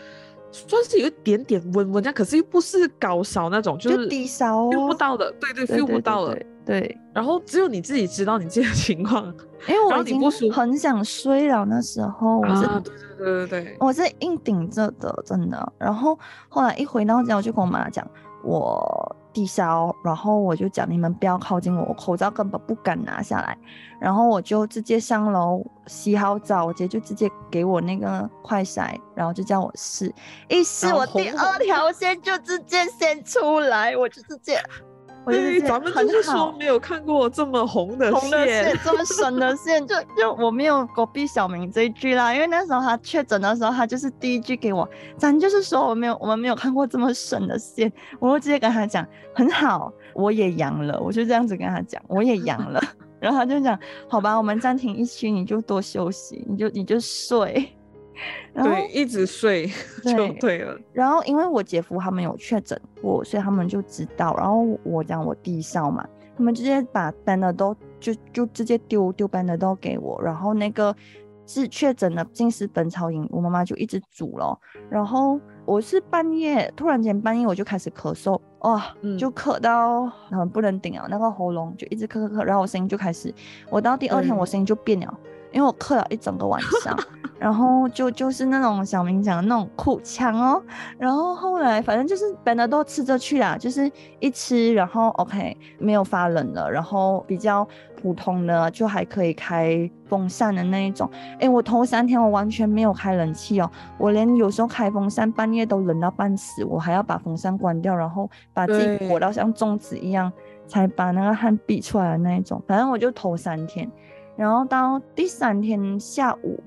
[0.50, 5.32] 算是有一点点温温这样，可是又不是高烧那种，就是低烧，feel 不到的。
[5.40, 6.36] 对对，feel 不到了。
[6.64, 6.98] 对。
[7.14, 9.24] 然后只有你自己知道你自己的情况，
[9.68, 11.64] 因 为我已经很想睡了。
[11.64, 12.66] 那时候我是。
[13.18, 15.72] 对对对，我是硬顶着的，真的。
[15.78, 16.18] 然后
[16.50, 18.06] 后来一回到家，我就跟我妈讲，
[18.46, 23.58] 我低烧，然后我就讲你们不要靠近我，我口罩根本不敢拿下来。
[23.98, 30.14] 然后我就直接上楼洗好澡，我姐就直接给我那个快筛，然后就叫我试，
[30.48, 34.60] 一试我第二条线就直接先出来，我就直接。
[35.26, 52.80] 对，咱们就是说没有看过这么红的线，这么深的 线，就就我没有隔壁小明这一句啦，因为那时候他确诊的时候，他就是第一句给我，咱就是说我没有，我们没有看过这么深的线，我就直接跟他讲很好，我也阳了，我就这样子跟他讲，我也阳了，
[53.18, 57.72] 然后他就讲好吧，我们暂停一期，你就多休息，你就你就睡。
[58.54, 59.70] 对，一直睡
[60.04, 60.76] 就对了。
[60.92, 64.34] 然后因为我姐夫他们有确诊过，所以他们就知道。
[64.36, 70.20] 然后我讲我低烧嘛，他们直接把班的都就就直接丢丢班的都给我。
[70.22, 70.94] 然后那个
[71.46, 74.58] 是确诊的金丝本草饮，我妈妈就一直煮了。
[74.88, 78.82] 然后我是半夜突然间半夜我就开始咳嗽，哇，
[79.18, 83.32] 就咳到很不能顶啊，那个喉咙就一直咳咳咳，然后我声音就开始，
[83.68, 85.18] 我到第二天我声音就变了。
[85.56, 86.94] 因为我咳了一整个晚 上。
[87.38, 90.60] 然后就就是那种小明讲的那种哭腔哦，
[90.98, 97.68] 然后后来反正就是本来都吃着去啦，就是一吃然后 OK 没有发冷了，然后比较
[98.00, 101.08] 普通的就还可以开风扇的那一种。
[101.38, 110.32] 哎，我头三天我完全没有开冷气哦，我连有时候开风扇半夜都冷到半死，我还要把风扇关掉，然后把自己裹到像粽子一样，
[110.66, 112.60] 才把那个汗逼出来的那一种。
[112.66, 113.86] 反正我就头三天，
[114.36, 116.62] 然后到第三天下午。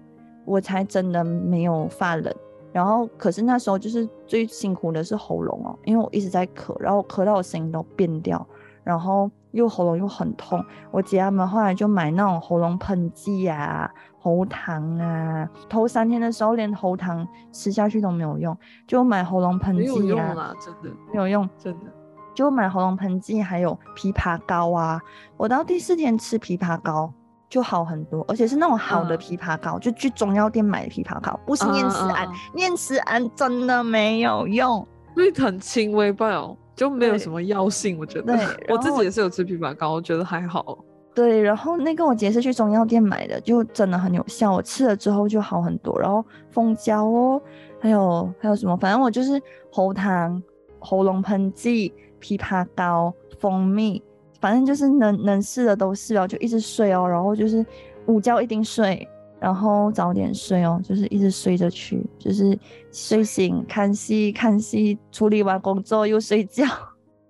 [0.45, 2.33] 我才真的没有发冷，
[2.71, 8.43] 然后可是那时候就是最辛苦的是喉咙哦，因为我一直在咳，然后咳到我声音都变掉，
[8.83, 10.65] 然后又喉咙又很痛。
[10.89, 15.47] 我姐他们后来就买那种喉咙喷剂啊、喉糖啊。
[15.69, 19.93] 头三天的时候连喉糖吃下去都没有用，就买喉咙喷剂啊。
[19.99, 21.85] 没有用啦，真的没有用，真的。
[22.33, 24.99] 就买喉咙喷剂，还有枇杷膏啊。
[25.37, 27.13] 我到第四天吃枇杷膏。
[27.49, 36.29] 就好很多，而且是那种好的枇杷膏，就去中药店买的枇杷膏，不是念慈庵，念慈庵真的没有用，所以很轻微吧，
[36.75, 38.37] 就没有什么药性，我觉得。
[38.37, 40.77] 对，我自己也是有吃枇杷膏，我觉得还好。
[41.15, 45.99] 对，然后那个我姐是去中药店买的，就真的很有效，我吃了之后就好很多。
[45.99, 47.41] 然后蜂胶哦，
[47.81, 50.41] 还有还有什么，反正我就是喉糖、
[50.77, 54.01] 喉咙喷剂、枇杷膏、蜂蜜。
[54.39, 57.65] 反正就是能能试的都试哦，就一直睡哦，然后就是
[58.05, 59.07] 午觉一定睡，
[59.39, 62.57] 然后早点睡哦，就是一直睡着去，就是
[62.91, 66.65] 睡醒看戏看戏，处理完工作又睡觉。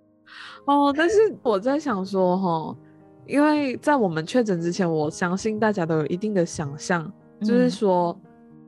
[0.65, 2.77] 哦，但是我在想说哈，
[3.25, 8.15] 因为在我们确诊之前，我相信大家都有一定的想象，就是说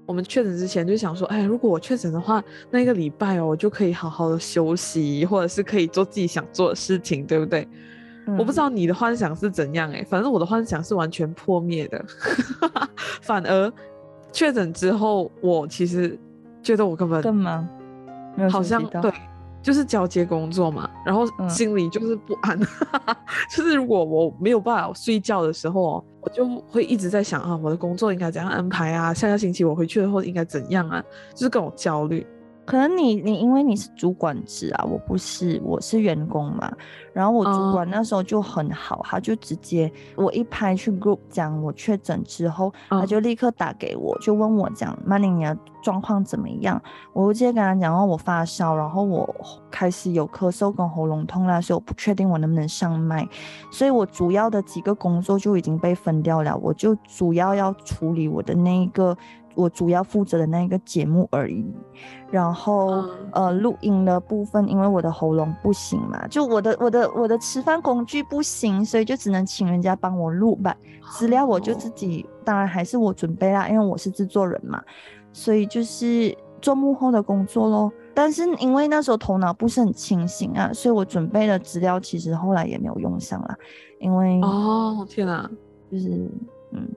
[0.07, 7.67] 我们确诊之前就想说，哎，如果我确诊的话，那个礼拜哦，我就可以好好的休息，或者是可以做自己想做的事情，对不对？
[8.37, 12.03] 我不知道你的幻想是怎样哎，反正我的幻想是完全破灭的。
[13.21, 13.71] 反而
[14.31, 16.17] 确诊之后，我其实
[16.61, 17.67] 觉得我根本更忙，
[18.49, 19.11] 好像对，
[19.61, 22.59] 就是交接工作嘛，然后心里就是不安。
[23.55, 29.13] 就是如果我没有办法睡觉的时候，我就会一直在想啊，我的工作应该怎样安排啊？
[29.13, 31.03] 下个星期我回去的后应该怎样啊？
[31.33, 32.25] 就是各种焦虑。
[32.65, 36.71] 可能你你因为你是主管职啊，我不是，我是员工嘛。
[37.13, 46.81] 然后我主管那时候就很好，他就直接我一拍去 group 讲我确诊之后，他就立刻打给我，就问我讲 Money 你的状况怎么样？
[47.11, 49.35] 我直接跟他讲哦，我发烧，然后我
[49.69, 53.27] 开始有咳嗽跟喉咙痛啦，所以我不确定我能不能上麦。
[53.69, 59.17] 所以我主要的几个工作就已经被分掉了，我就主要要处理我的那一个。
[59.55, 61.65] 我主要负责的那个节目而已，
[62.29, 70.75] 然后呃，录音的部分，因为我的喉咙不行嘛，就我的我的我的吃饭工具不行，所以就只能请人家帮我录吧。
[71.11, 74.81] 资料我就自己，当然还是我准备啦，因为我是制作人嘛，
[75.33, 77.91] 所以就是做幕后的工作咯。
[78.13, 83.57] 但是因为那时候头脑不是很清醒啊，所以我准备的资料其实后来也没有用上啦，
[83.99, 85.49] 因为哦天哪，
[85.91, 86.29] 就是
[86.71, 86.87] 嗯，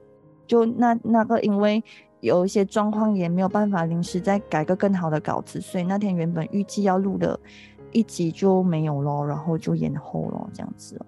[0.46, 1.82] 就那那个因为。
[2.24, 7.38] 有一些状况也没有办法临时再改个更好的稿子，所以那天原本预计要录的
[7.92, 11.06] 一集就没有了，然后就延后了，这样子哦，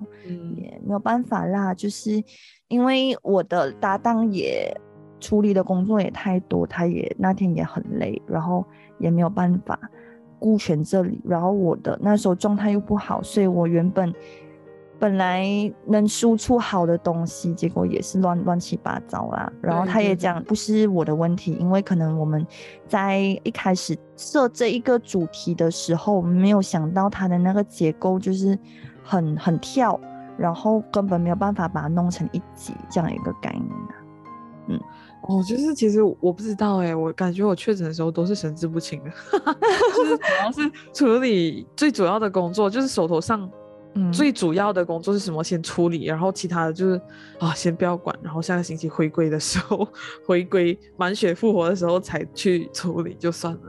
[0.55, 2.22] 也没有办法啦，就是
[2.68, 4.70] 因为我的搭档也
[5.18, 8.64] 处理的工作也太多，他也那天也很累，然后
[8.98, 9.81] 也没有办法
[10.38, 14.14] 顾全这里，然后我的那时候状态又不好，所以我原本。
[14.99, 15.47] 本来
[15.87, 19.53] 能输出好的东西，结果也是乱乱七八糟啦。
[19.61, 22.47] 然后他也讲不是我的问题，因为可能我们
[22.89, 28.59] 在一开始设这一个主题的时候，没有想到它的那个结构就是
[29.03, 30.01] 很很跳，
[30.39, 33.95] 然后根本没有办法把它弄成一集这样一个概念啊。
[34.69, 34.81] 嗯，
[35.29, 39.11] 哦，就是其实我不知道哎，我感觉我确诊的时候都是神志不清的，
[39.95, 43.47] 就是主要是处理最主要的工作，就是手头上。
[44.13, 45.43] 最主要的工作是什么？
[45.43, 47.01] 先处理，然后其他的就是
[47.39, 49.87] 啊，先不要管，然后下个星期回归的时候，
[50.27, 53.61] 回归满血复活的时候才去处理就算了。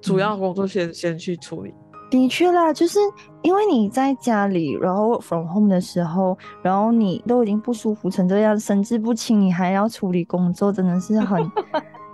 [0.00, 1.72] 主要工作先先去处理。
[2.10, 2.98] 的确啦，就是
[3.40, 11.42] 因为你在家里，然后 from home 的时候，然后你都已经不舒服成这样，神志不清，你还要处理工作，真的是很。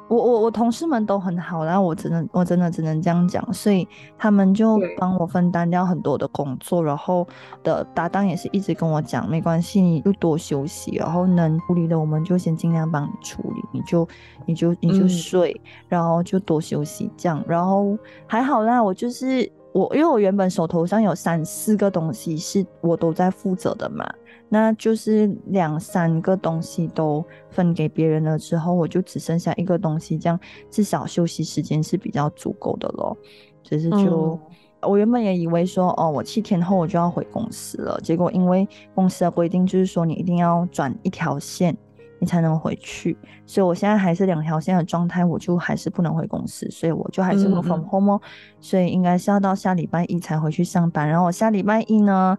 [0.08, 7.26] 我我我同事们都很好，然后我只能我真的只能这样讲，所以他们就帮我分担掉很多的工作，然后
[7.62, 14.08] 的搭档也是一直跟我讲，没关系，你就多休息，然后能处理的我们就先尽量帮你处理，你就
[14.46, 24.08] 你就你就睡，然后就多休息这样，然后还好啦，我就是我因为我原本手头上有三四个东西是我都在负责的嘛，
[24.48, 30.38] 那就是两三个东西都分给别人了之后，我就只剩下一个东西，这样
[30.70, 33.16] 至少休息时间是比较足够的咯。
[33.62, 34.38] 只是就
[34.82, 41.76] 我原本也以为说，哦，我七天后我就要回公司了，结果因为公司的规定就是说你一定要转一条线。
[42.20, 48.20] 你才能回去，所以我现在还是两条线的状态，我就还是不能回公司，所以我就还是 work from home 哦，
[48.60, 51.08] 所以应该是要到下礼拜一才回去上班。
[51.08, 52.36] 然后我下礼拜一呢，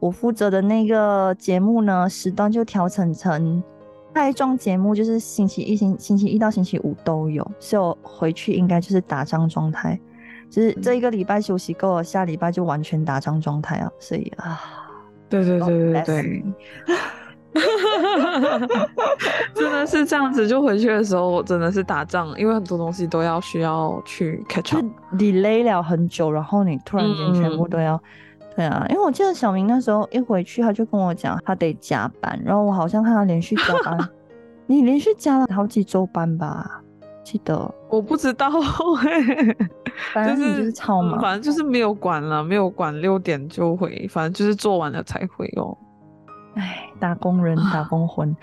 [0.00, 3.62] 我负责的那个节目呢，时段就调整成
[4.12, 9.98] 带状节目，就是星期一、星星期一到星期五都有，所以我回去应该就是打仗状态，
[10.50, 14.60] 就是这一个礼拜休息够了，下礼拜就完全打仗状态啊，所以啊，
[15.28, 16.44] 对对对对对。
[19.54, 24.84] 真的是这样子，就回去的时候真的是打仗，因为很多东西都要需要去 catch up。
[25.16, 28.00] delay 了很久，然后你突然间全部都要，
[28.58, 33.96] 对啊，因为我记得小明那时候一回去，他就跟我讲他得加班，然后我好像看他连续加班，
[34.66, 36.82] 你连续加了好几周班吧？
[37.22, 38.50] 记得我不知道，
[40.12, 45.78] 反正就是超忙，反正就是没有管了，没有管六点就回，反正就是做完了才回哦。
[46.56, 48.36] 哎，打工人，打工魂，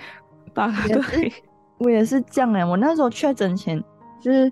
[0.53, 1.33] 打对，
[1.79, 2.63] 我也是这样哎。
[2.63, 3.83] 我那时候确诊前
[4.21, 4.49] 就是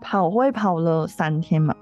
[0.00, 1.74] 跑会跑了三天嘛，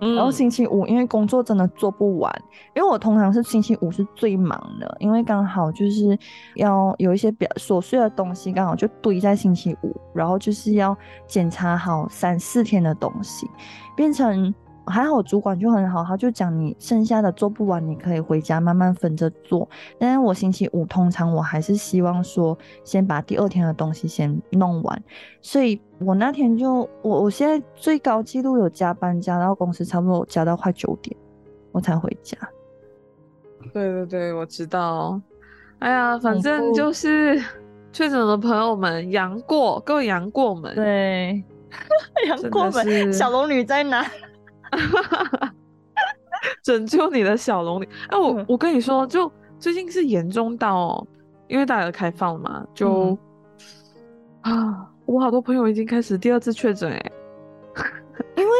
[0.00, 2.32] 然后星期五因为工作真的做不完，
[2.74, 6.18] 因为我通常是星期五是最忙的，因为刚好就是
[6.56, 13.46] 要有一些比较琐碎的东西，刚好就堆在星期五，然后就是要检查好三四天的东西，
[13.94, 14.54] 变成。
[14.90, 19.68] 还好，主管就很好，他就讲你剩下的做不完，你可以回家慢慢分着做。
[19.98, 25.02] 但是我星期五通常我还是希望说先把第二天的东西先弄完，
[25.40, 31.16] 所以我那天就我我现在最高记录有加班加到公司差不多加到快九点，
[31.72, 32.36] 我才回家。
[33.72, 35.20] 对对对，我知道。
[35.78, 37.38] 哎呀，反正就是
[37.92, 41.42] 确诊的朋友们杨过，各位杨过们，对，
[42.28, 44.04] 杨过们，小龙女在哪？
[46.62, 47.88] 拯救你的小龙女！
[48.08, 51.06] 哎，我我跟你说，就最近是严重到，
[51.48, 53.18] 因为大家开放嘛，就
[54.42, 57.12] 啊，我好多朋友已经开始第二次确诊，哎。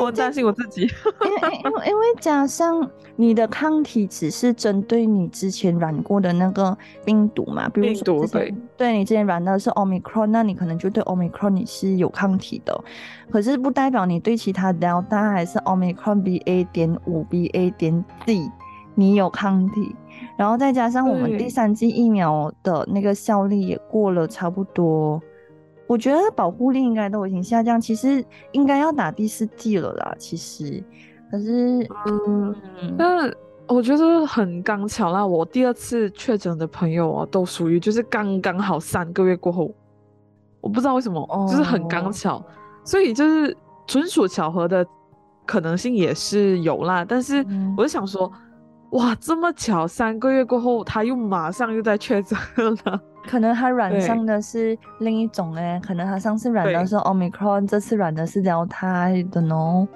[0.00, 0.82] 我担心我自己，
[1.24, 12.84] 因为因为因为加上你的抗体只是针对你之前染过的那个病毒嘛，比如说对，对你之前染的是 omicron，那你可能就对 omicron 你是有抗体的，
[13.30, 18.50] 可是不代表你对其他 delta 还是 omicron BA 点五 BA 点 D
[18.94, 19.94] 你有抗体，
[20.36, 25.20] 然后再加上我们第三剂疫苗的那个效力也过了差不多。
[25.90, 30.14] 我觉得保护力应该都已经下降，其实应该要打第四季了啦。
[30.16, 30.80] 其实，
[31.28, 32.54] 可是，嗯，
[32.96, 33.28] 那
[33.66, 35.26] 我觉得很刚巧啦。
[35.26, 39.68] 我第二次确诊的朋友啊，都属于就是刚刚好三个月过后，
[40.60, 42.40] 我不知道为什么，就是很刚巧，
[42.84, 43.56] 所以就是
[43.88, 44.86] 纯属巧合的
[45.44, 47.04] 可能性也是有啦。
[47.04, 47.44] 但是
[47.76, 48.30] 我就想说，
[48.92, 52.38] 哇，这么巧，三个月过后他又马上又在确诊
[52.84, 53.00] 了。
[53.28, 59.86] 可能他染上的是另一种哎，可能他上次染的是 omicron，这次染的是 delta 的呢。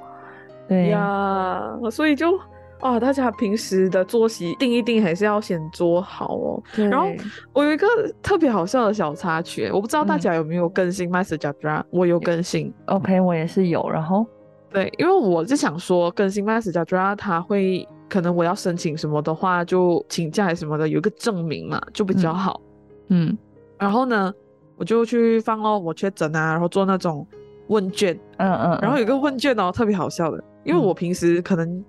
[0.69, 2.39] 对呀，所以就
[2.81, 6.63] 啊，大家平时的作息定一定还是要先做好哦。
[6.77, 7.09] 然后
[7.55, 7.87] 我有一个
[8.23, 12.73] 特别好笑的小插曲，我不知道大家有没有更新 Messenger，我有更新。
[12.87, 13.89] OK，我也是有。
[13.91, 14.27] 然后
[14.71, 22.61] 对，因为我就想说更新 Messenger，他会可能我要申请什么的话，就请假还什么的，有个证明嘛，就比较好。
[23.09, 23.37] 嗯，
[23.77, 24.33] 然后呢，
[24.77, 27.27] 我就去放哦，我确诊啊，然后做那种
[27.67, 31.85] 问卷，嗯嗯，然后有个问卷哦，特别好笑的，因为我平时可能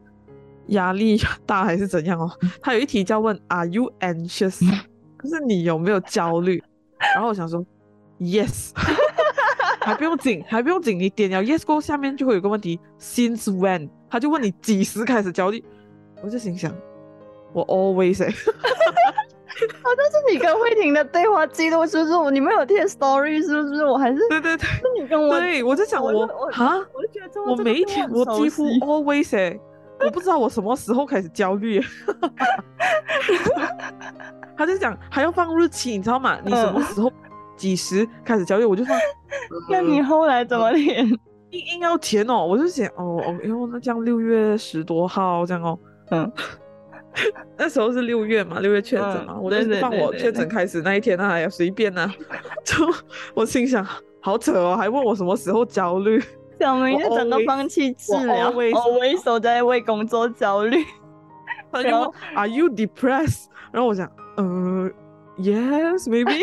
[0.70, 4.68] 压力大还是怎样哦，他有一题叫问 Are you anxious？
[5.22, 6.60] 就是你有没有焦虑？
[7.14, 7.64] 然后我想说
[8.20, 8.72] Yes，
[9.82, 13.90] 还不用紧，还不用紧，你点了 Yes 过后，下面就会有个问题 Since when？
[14.10, 15.64] 他就问你几时开始焦虑？
[16.24, 16.74] 我就心想，
[17.54, 18.24] 我 always。
[19.82, 22.32] 好像是你跟慧婷的对话记录，是不是？
[22.32, 23.86] 你们有贴 story 是不是？
[23.86, 25.40] 我还是对对对，是你跟我。
[25.40, 29.58] 对，我在想我啊，我就觉得我每一天我几乎 always 哎，
[30.02, 31.82] 我不知道我什么时候开始焦虑。
[34.58, 36.38] 他就讲还要放日期，你知道吗？
[36.44, 37.10] 你什么时候
[37.56, 38.66] 几时开始焦虑？
[38.66, 39.00] 我就放。
[39.72, 41.08] 那你后来怎么填？
[41.52, 45.80] 硬硬要填哦，我就想哦哦，因为那这样六月十多号这样哦，
[46.12, 46.32] 嗯。
[47.58, 52.14] 那时候是六月嘛，六月确诊嘛，我就是放我确诊开始那一天啊，随便啊，
[52.66, 52.76] 就
[53.34, 53.86] 我心想
[54.20, 56.22] 好扯哦，还问我什么时候焦虑，
[56.60, 60.84] 小明就整个放弃治疗，我一手在为工作焦虑。
[61.72, 64.92] 他就问：“Are you depressed？” 然后我想：“呃
[65.38, 66.42] ，Yes, maybe。”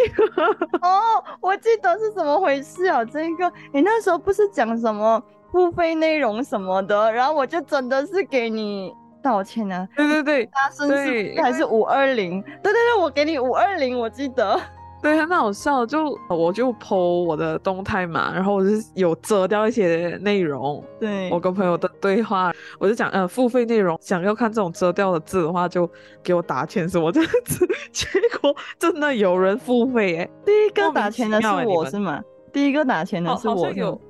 [0.80, 3.04] 哦，我记得是怎么回事啊？
[3.04, 8.92] 这个你那时候不是讲什么付费内容什么的，然后我就真的是给你
[9.22, 9.88] 道歉啊。
[9.96, 12.42] 对对对，他生日还是五二零？
[12.42, 14.60] 对对对，我给你五二零，我记得。
[15.02, 20.80] 对，很好笑，就我就 po 我的动态嘛，然后我就有遮掉一些内容。
[21.00, 25.90] 对，我跟朋友的对话，我就讲，呃，付费内容想要看这种遮掉的字的话，就
[26.22, 27.66] 给我打钱什么这样子。
[27.90, 28.06] 结
[28.40, 32.22] 果真的有人付费哎，第一个打钱的是我是吗？
[32.52, 33.72] 第一个打钱的是我。
[33.72, 34.00] 有，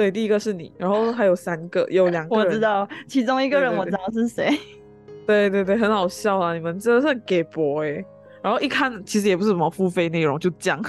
[0.00, 2.34] 对，第一个是你，然后还有三个，有两个。
[2.34, 4.58] 我知道，其中一个人我知道是谁。
[5.28, 6.54] 对对对，很好笑啊！
[6.54, 8.02] 你们真的是给博哎。
[8.40, 10.82] 然后一看，其实也不是什么付费内容，就这样，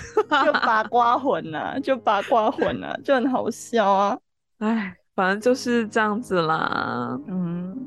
[0.45, 4.18] 就 八卦混啊，就八卦混啊，就很好笑啊。
[4.59, 7.20] 哎，反正就是这样子啦。
[7.28, 7.86] 嗯，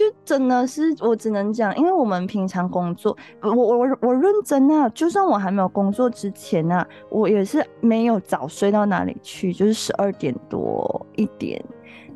[0.00, 11.62] 就真的是我只能讲，因为我们平常工作，我我我认真啊，就算我还没有工作之前呢，我也是没有早睡到哪里去，就是十二点多一点。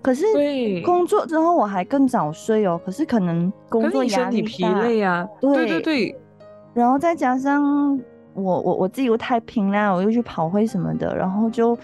[0.01, 0.25] 可是
[0.83, 2.81] 工作之后我还更早睡哦。
[2.87, 5.29] 可是可能工作压力疲累啊。
[5.43, 6.19] 对对对。
[6.73, 8.01] 然后再加上
[8.33, 11.77] 我我我自己又太拼了，我又去跑会什么的，然后就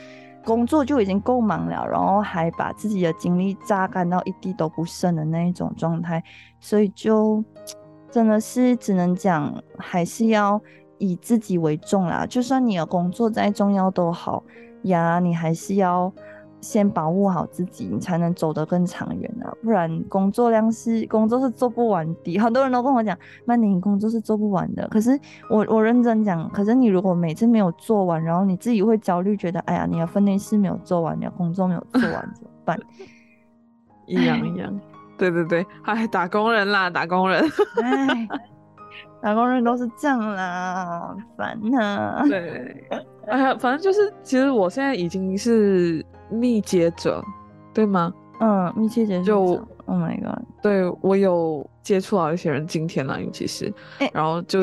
[0.45, 6.23] 工作就已经够忙了，然后还把自己的精力榨干到一滴都不剩的那一种状态，
[6.61, 7.45] 所以就
[8.11, 10.61] 真的是只能讲还是要
[10.99, 12.27] 以自己为重啦。
[12.27, 14.43] 就算你的工作再重要都好
[14.83, 16.13] 呀，你还是要。
[16.61, 19.53] 先保护好自己，你才能走得更长远啊！
[19.63, 22.39] 不然工作量是工作是做不完的。
[22.41, 24.87] 很多人都跟我讲，曼宁工作是做不完的。
[24.89, 32.79] 可是我我认真讲，可是你如果每次没有做完，然后你自己会焦虑，觉得哎呀，你的分内事没有做完，你的工作没有做完怎么办？
[34.07, 34.81] 一样一样，
[35.17, 37.43] 对对对，哎，打工人啦，打工人，
[37.83, 38.29] 哎，
[39.23, 42.23] 打工人都是这样啦，烦呐。
[42.29, 42.87] 对，
[43.27, 46.05] 哎呀，反正就是，其实我现在已经是。
[46.31, 47.25] 密接者，
[47.75, 48.13] 对吗？
[48.41, 49.69] 嗯，密切接触就。
[49.87, 50.41] Oh my god！
[50.63, 53.75] 对我有接触到一些人，今天啦，尤其是，
[54.13, 54.61] 然后就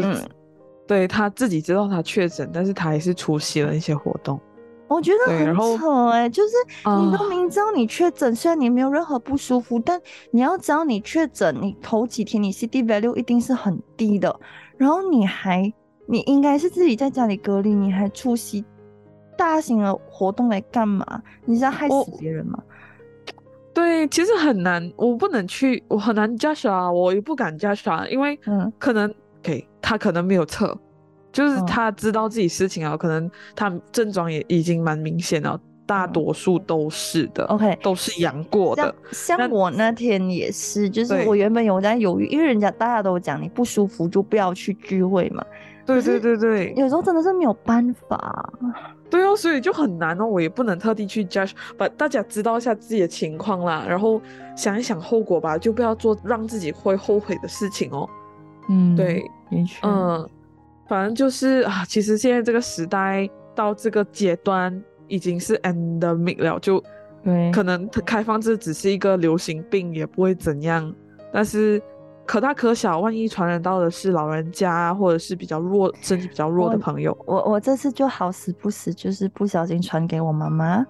[0.87, 4.39] 对他自己知道他确诊，但是他还是出席了一些活动。
[4.87, 6.53] 我觉得很扯哎，就是
[6.85, 10.01] 你都明知道你确诊，虽然你没有任何不舒服，但
[10.31, 14.33] 你要知道你确诊，你头几天你 C D value 一定是很低的，
[14.77, 15.61] 然后你还
[16.07, 18.63] 你应该是自己在家里隔离，你还出席。
[19.37, 21.05] 大型的活动来干嘛？
[21.45, 22.61] 你是要害死别人吗？
[23.73, 30.75] 对，其实很难，我不能去，我很难加耍，我也不敢加耍，因为嗯，可能给他可能没有测，
[31.31, 38.93] 就是他知道自己事情啊，可能他症状也已经蛮明显了，大多数都是的，OK，都是阳过的。
[39.11, 45.45] 像我那天也是，就是我原本有在犹豫，因为人家大家都讲你不舒服就不要去聚会嘛。
[45.87, 48.53] 对对对对，有时候真的是没有办法。
[49.09, 54.21] 对哦，所以就很难哦，我也不能特地去 judge，把大家知道一下自己的情况啦，然后
[54.53, 58.07] 想一想后果吧，就不要做让自己会后悔的事情哦。
[58.69, 59.23] 嗯，对，
[59.81, 60.29] 嗯，
[60.89, 63.25] 反正就是啊，其实现在这个时代
[63.55, 66.83] 到这个阶段已经是 endemic 了，就
[67.53, 70.93] 可能开放这只是一个流行病，也不会怎样，
[71.31, 71.81] 但是。
[72.27, 77.17] 可大可小，万一传染到的是老人家，或者是比较弱、身体比较弱的朋友。
[77.25, 80.85] 我我这次就好死不死，就是不小心传给我妈妈，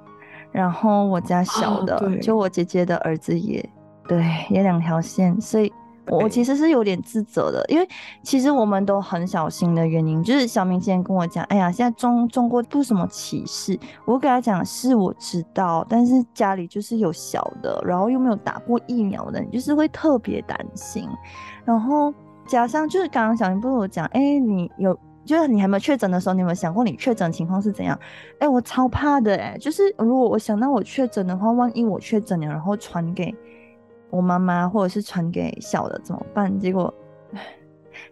[0.51, 3.63] 然后我家小的，就我姐姐的儿子也，
[4.07, 5.71] 对，也两条线，所以。
[6.09, 7.87] 我其实是有点自责的，因为
[8.23, 21.07] 其实我们都很小心的原因，就是小明今天跟我讲，哎呀，现在中中国不什么歧视，我给他讲是我知道，但是家里就是有小的，然后又没有打过疫苗的，你就是会特别担心，
[21.65, 22.13] 然后
[22.47, 27.99] 加上就是刚刚小明不是我讲，哎，你有就是你还没有确诊的时候，你有没有想过你确诊情况是怎样？
[28.39, 33.35] 哎，我超怕的，哎，就是如果我想到我确诊的话，万一我确诊了，然后传给。
[34.09, 36.57] 我妈妈或者是传给小的怎么办？
[36.59, 36.93] 结果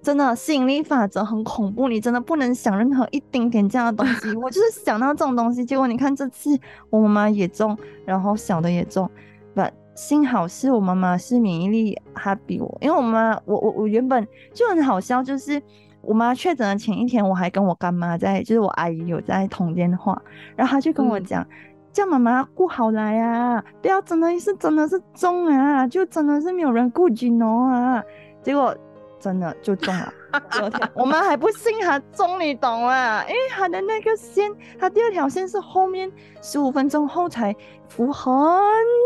[0.02, 4.36] 真的吸引力法则很恐怖，你真的不能想任何一丁点这样的东西。
[4.36, 6.50] 我就是想到这种东西，结果你看这次
[6.90, 9.10] 我妈妈也中，然后小的也中，
[9.54, 15.62] 不幸好是我妈妈是免疫力还比我，因为我妈我我我原本就很好笑，就是
[16.02, 20.22] 我妈确诊的前一天，我还跟我干妈在，就是我阿姨有在通电话，
[20.56, 21.48] 然后她就跟我讲。
[21.96, 23.64] 叫妈妈顾好来啊！
[23.82, 28.04] 不要真的是真的是中啊，就真的是没有人顾及侬啊。
[28.44, 28.76] 结果
[29.18, 30.14] 真的就中了，
[30.52, 33.24] 第二天， 我妈还不信他中，你懂啊？
[33.24, 37.56] 因为他的那个线，他第二条线是后面十五分钟后才
[37.88, 38.36] 浮很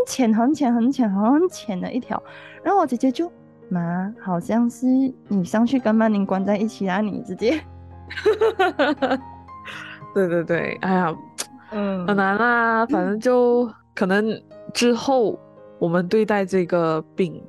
[0.08, 2.20] 浅、很浅、很浅、很浅的一条。
[2.64, 3.30] 然后我姐姐就
[3.68, 4.88] 妈，好像是
[5.28, 7.62] 你上去跟曼宁关在一起啊，你直接。
[10.12, 11.14] 对对对，哎呀，
[11.70, 12.86] 嗯，很难啊。
[12.86, 14.40] 反正就可能
[14.72, 15.38] 之后
[15.78, 17.42] 我们对待这个病，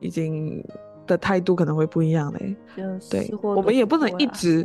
[0.00, 0.64] 已经。
[1.04, 2.56] 的态度可能会不一样嘞，
[3.10, 4.64] 对，我们也不能一直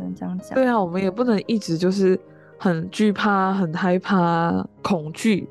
[0.53, 2.17] 对啊，我们也不能一直就是
[2.59, 5.49] 很惧怕、很害怕、恐惧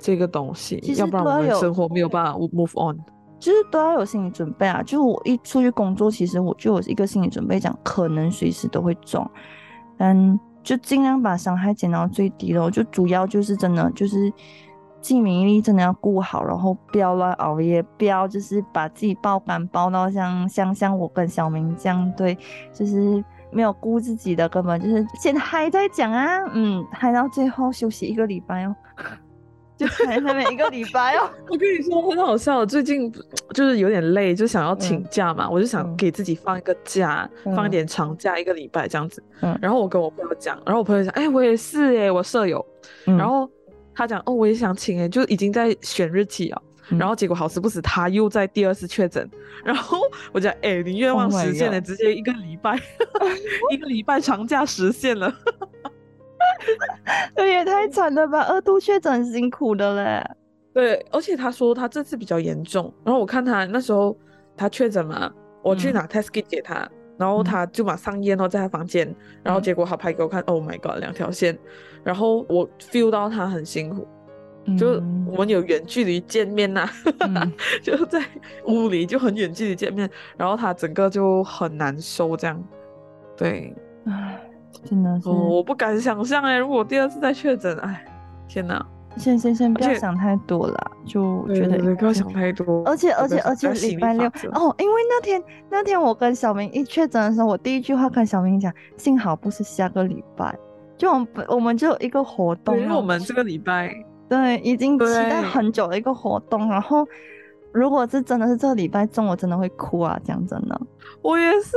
[0.00, 2.98] 这个东西，要不然我们生活没有办法 move on。
[3.38, 4.82] 就是都要有心理准备啊！
[4.82, 9.24] 就我一出去工作，其实我就有一个心理准备，讲可能随时都会中，
[9.98, 12.70] 嗯，就尽量把伤害减到最低咯。
[12.70, 14.30] 就主要就是真的就是。
[14.98, 22.36] 记免疫力真的要顾好，然后不要乱熬夜，不要就是把自己爆肝爆到像像像我跟小明这样，对，
[22.72, 28.74] 就是没有顾自己的，根本就是先嗨在讲啊，嗯，嗨到最后休息一个礼拜哦，
[29.76, 31.30] 就嗨那边一个礼拜哦。
[31.48, 33.12] 我跟你说很好笑，最近
[33.54, 39.22] 就是有点累，就想要请假嘛，我就想给自己放一个假，放一点长假一个礼拜这样子。
[39.42, 42.64] 嗯，然后我跟我朋友讲，然后我朋友讲，哎，我也是哎，我舍友，
[43.04, 43.48] 然后。
[43.98, 46.62] 他讲哦，我也想请哎，就已经在选日期啊，
[46.98, 49.26] 然后结果好死不死他又在第二次确诊，
[49.64, 49.98] 然后
[50.32, 52.78] 我讲哎，你愿望实现了，直接一个礼拜，
[53.72, 55.34] 一个礼拜长假实现了，
[57.36, 58.42] 这也太惨了吧！
[58.42, 60.30] 二度确诊辛苦的嘞。
[60.72, 64.16] 对，而且他说他这次比较严重，然后我看他那时候
[64.56, 66.88] 他确诊嘛，我去拿 test kit 给他。
[67.18, 69.10] 然后他就马上验哦，在他房间，
[69.42, 71.58] 然后结果他拍给我看，Oh my god，两条线，
[72.04, 74.06] 然后我 feel 到他很辛苦，
[74.76, 76.86] 就我们有远距离见面呐，
[77.82, 78.22] 就在
[78.66, 82.62] 屋里就很远距离见面，然后他整个就很难受这样，
[83.34, 84.35] 对，唉，
[84.86, 88.04] 真的是，我不敢想象哎，如果第二次再确诊，哎，
[88.48, 88.86] 天哪！
[89.16, 92.82] 先先先不要想太多了，就觉得不要想太多。
[92.84, 100.54] 而且而且而且礼拜六哦，因为那天那天我跟小明一确诊的时候，我第一句话跟小明讲，幸好不是下个礼拜，
[100.98, 103.90] 就我们我们就一个活动，因为我们这个礼拜
[104.28, 107.08] 对已经期待很久的一个活动，然后
[107.72, 110.20] 如果是真的是这个礼拜中，我真的会哭啊！
[110.22, 110.78] 讲真的，
[111.22, 111.74] 我也是，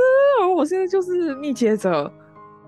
[0.54, 2.12] 我现在就是密接者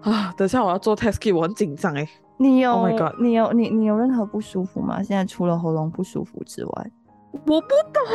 [0.03, 2.09] 啊，等下我要做 test kit，我很紧张哎。
[2.39, 2.89] 你有，
[3.21, 5.03] 你有，你你有任何不舒服吗？
[5.03, 6.91] 现在除了喉咙不舒服之外，
[7.33, 8.15] 我不懂啊，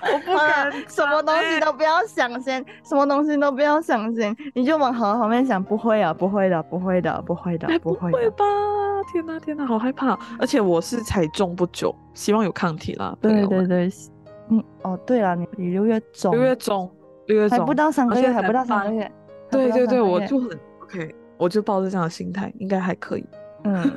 [0.12, 8.44] 我不敢，什么东西都不要想先，什么东西都不要想先，你就往好方面想，不会啊，不会的，不会的，不会的，不会吧？
[9.12, 10.18] 天哪，天哪，好害怕！
[10.40, 13.14] 而且我是才中不久，希望有抗体啦。
[13.20, 13.90] 对对对，
[14.48, 16.90] 你哦，对了，你你六月中，六月中，
[17.26, 19.10] 六月中，还不到三个月，还不到三个月。
[19.50, 20.50] 对对对，我就很。
[20.82, 23.24] OK，我就抱着这样的心态，应该还可以。
[23.64, 23.90] 嗯，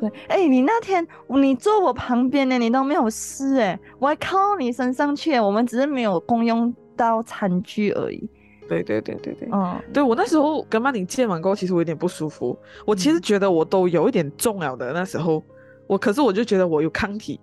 [0.00, 0.10] 对。
[0.28, 8.28] 哎，你那天你坐我旁边呢，你都没有事哎，我还靠到你身上去，我们只是没有共用到餐具而已。
[8.68, 12.58] 对对对对对，嗯，对我那时候跟曼宁见完过后，其实我有点不舒服。
[12.86, 15.42] 我其实觉得我都有一点重了的那时候，
[15.86, 17.40] 我可是我就觉得我有抗体。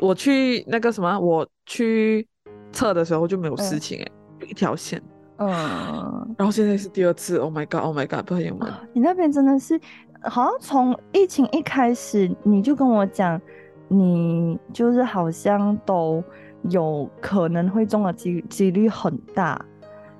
[0.00, 2.26] 我去那个什么，我去
[2.72, 4.06] 测的时候就没有事情哎，
[4.50, 5.00] 一条线。
[5.38, 9.80] 嗯，然后现在是第二次，Oh my God，Oh my God，朋友们，你那边真的是，
[10.20, 13.40] 好像从疫情一开始你就跟我讲，
[13.88, 16.22] 你就是好像都
[16.68, 19.64] 有可能会中的几几率很大，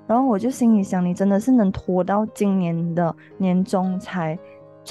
[0.07, 4.39] 然后我就心里想，你真的是能拖到今年的年终才。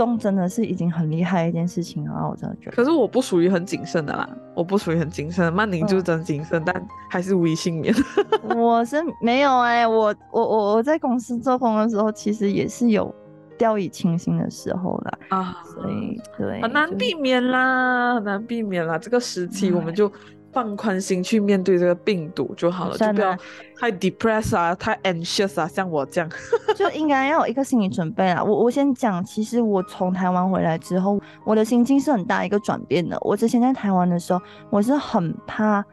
[0.00, 2.26] 中真的是已经很厉害一件事情了！
[2.30, 2.72] 我真的觉得。
[2.72, 5.52] 可是我不属于很谨慎的啦，我不属于很谨慎。
[5.52, 7.94] 曼宁就是真谨慎，但还是无一幸免。
[8.56, 13.14] 我是没有哎，我我我我在公司做工的时候，其实也是有
[13.58, 15.18] 掉以轻心的时候啦。
[15.28, 15.62] 啊。
[15.74, 18.96] 所以对，很难避免啦，很难避免啦。
[18.96, 20.10] 这个时期我们就。
[20.52, 23.36] 放宽心去面对这个病毒就好了，就不要
[23.78, 26.30] 太 depressed 啊，太 anxious 啊，像我这样，
[26.76, 28.42] 就应该要有一个心理准备啊。
[28.42, 33.16] 我我先讲，其实我从台湾回来之后，我的心境是很大一个转变的。
[33.20, 34.40] 我之前在台湾的时候，
[34.70, 35.84] 我是很怕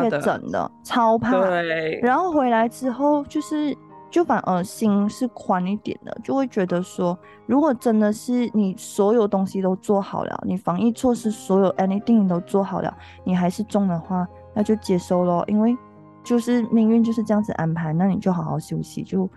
[0.00, 1.32] 确诊的，超怕。
[1.40, 1.98] 对。
[2.02, 3.76] 然后回来之后，就是。
[4.14, 15.76] 就反而心是宽一点的，就会觉得说，如果真的是你所有东西都做好了，你防疫措施所有 anything 都做好了，你还是中的话，那就接受咯，因为
[16.22, 19.28] 就是命运就是这样子安排，那你就好好休息，就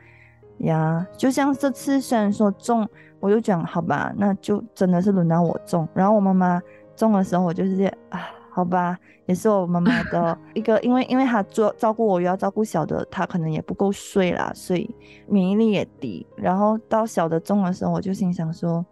[0.60, 2.88] 呀，就像这次虽然说中，
[3.20, 6.62] 我就讲好吧，那就真的是轮到我中，然后我妈妈
[6.96, 8.37] 中的时候，我就是啊。
[8.58, 8.98] 好吧，
[9.28, 14.90] 也是我妈妈的 一个，因为因为她做照顾我，又要照顾小的，她可能也不够睡啦，所以
[15.28, 16.26] 免疫力也低。
[16.36, 18.84] 然后到小的重的时候，我就心想说，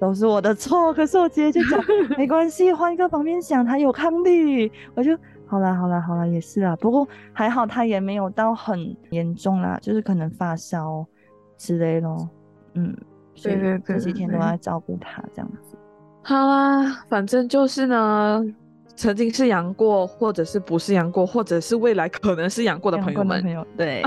[0.00, 0.90] 都是我的错。
[0.94, 1.78] 可是我直接就讲
[2.16, 5.14] 没关系，换一个方面想，他有抗力，我就
[5.46, 6.74] 好啦好啦好啦，也是啦。
[6.76, 11.06] 不过还好他也没有到很严重啦，就是可能发烧
[11.58, 12.26] 之类咯。
[12.72, 12.96] 嗯，
[13.34, 15.76] 对对对，这几天都在照顾他这样子。
[16.28, 18.44] 好啊，反正就是呢，
[18.96, 23.40] 曾经是养过，或者是不是养过，或者是未来可能是养过的朋友们，
[23.78, 24.02] 对，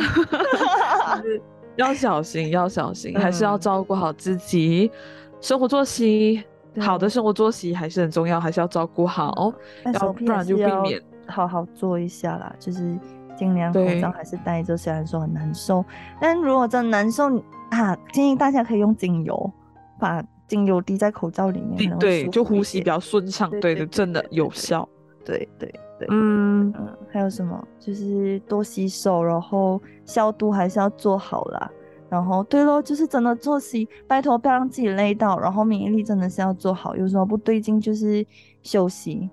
[1.78, 4.92] 要小心，要小心，还是要照顾好自己，
[5.40, 6.44] 生活作息，
[6.78, 9.54] 好的生活作息还是很重要，还是要照顾好，
[9.94, 11.02] 要不然就避免。
[11.26, 13.00] 好好做一下啦，就是
[13.38, 15.86] 尽量口罩还是戴着，虽然说很难受，
[16.20, 17.30] 但如果真难受
[17.70, 19.54] 啊，建议大家可以用精油
[19.98, 20.22] 把。
[20.50, 24.88] 精油滴在口罩里面，对，就呼吸比较顺畅，对的，真的有效。
[25.24, 27.66] 对对对，嗯嗯，还有什么？
[27.80, 31.72] 就是多洗手，然后消毒还是要做好啦。
[32.10, 35.38] 然后对咯，就是真的作息，拜托不要让自己累到。
[35.38, 38.26] 然后免疫力真的是要做好，有什么不对劲就是
[38.64, 39.30] 休息，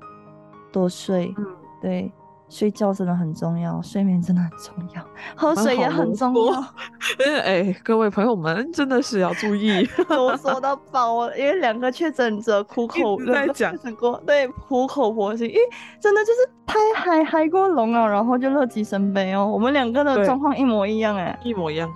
[0.71, 1.35] 多睡。
[1.39, 1.47] 嗯，
[1.81, 2.13] 对。
[2.49, 6.65] 睡觉真的很重要，睡眠真的很重要，喝水也很重要。
[7.45, 9.87] 哎，各位朋友们，真的是要注意。
[10.09, 15.61] 我说到饱了，因为两个确诊者苦口在讲过，对，苦口婆心，因为
[16.01, 19.47] 真的就是太嗨嗨过龙了，然后就乐极生悲哦。
[19.47, 21.93] 我们两个的状况一模一样，哎，一模一样，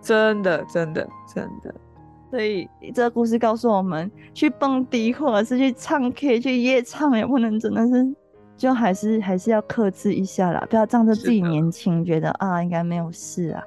[0.00, 1.74] 真的，真的，真的。
[2.30, 8.14] 所以这个故事告诉我们，去蹦迪或者是去唱 K、去夜唱，也不能真的是。
[8.56, 13.62] 就还是还是要克制一下啦，不要仗着自己年轻，觉得啊应该没有事啊，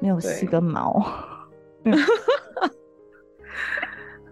[0.00, 1.00] 没有事个毛。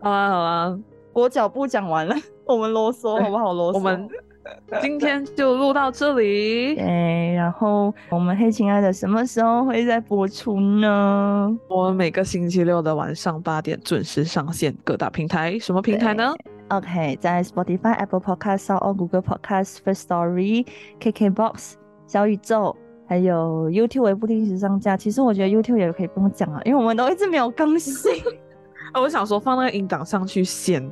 [0.01, 0.79] 好啊好啊，
[1.13, 3.53] 我脚步讲完了，我们啰嗦好不好？
[3.53, 3.77] 啰嗦。
[3.77, 4.09] 我们
[4.83, 6.77] 今天就录到这里。
[6.77, 11.59] 哎，然后我们黑亲爱的什么时候会再播出呢？
[11.69, 16.35] 我们每个星期六的晚上八点准时上线各大平台，什么平台呢
[16.69, 20.67] ？OK，在 Spotify、Apple Podcast、o Google Podcast、First Story、
[20.99, 21.75] KKBox、
[22.07, 22.75] 小宇宙，
[23.07, 24.97] 还有 YouTube 也不定时上架。
[24.97, 28.13] 其实我觉得 YouTube 也可以不用讲啊，因为我们都一直没有更新。
[28.93, 30.91] 啊，我想说放那个音档上去先。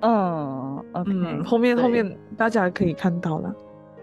[0.00, 3.54] 嗯，OK，后面后面大家可以看到了。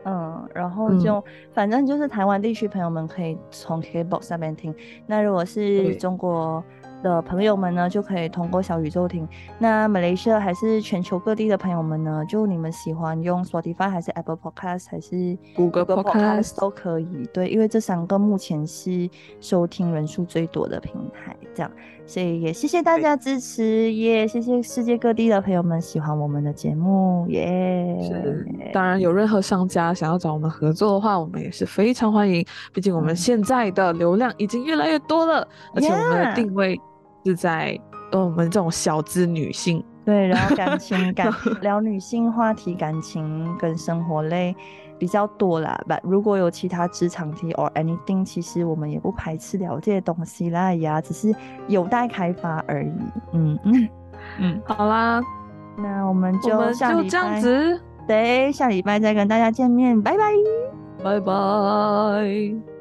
[0.06, 1.22] 嗯，然后就
[1.54, 4.74] 反正就是台湾地区朋友们可以从 KKBox 那边听。
[5.06, 6.64] 那如果是中国。
[7.04, 9.28] 的朋友们呢，就可以通过小宇宙听。
[9.60, 17.30] 那马来西亚还是全球各地的朋友们呢，就你们喜欢用 Spotify 还是 Apple Podcast 还是 Google Podcast 都可以。
[17.34, 21.72] 对，因为这三个目前是收听人数最多的平台，这样，
[22.06, 27.98] 所以也谢谢大家支持，也谢谢世界各地的朋友们喜欢我们的节目，耶。
[28.02, 32.46] 是，当然有任何商家想要找我们合作的话，我们也是非常欢迎。
[32.74, 36.80] 毕竟我们现在的流量已经越来越多了，而且我们的定位。
[37.28, 37.80] 是在
[38.12, 41.30] 呃我们这种小资女性对，然后感情感
[41.62, 44.56] 聊女性话题，感情跟生活类
[44.98, 45.78] 比较多啦。
[45.86, 51.36] 吧，如果有其他职场题 or anything，其实我们也不排斥聊这些东西啦呀，只是
[51.68, 52.92] 有待开发而已。
[53.34, 53.90] 嗯 嗯
[54.40, 55.22] 嗯，好啦，
[55.78, 60.32] 那我们就就这样子，对，下礼拜再跟大家见面，拜拜，
[61.04, 62.77] 拜拜。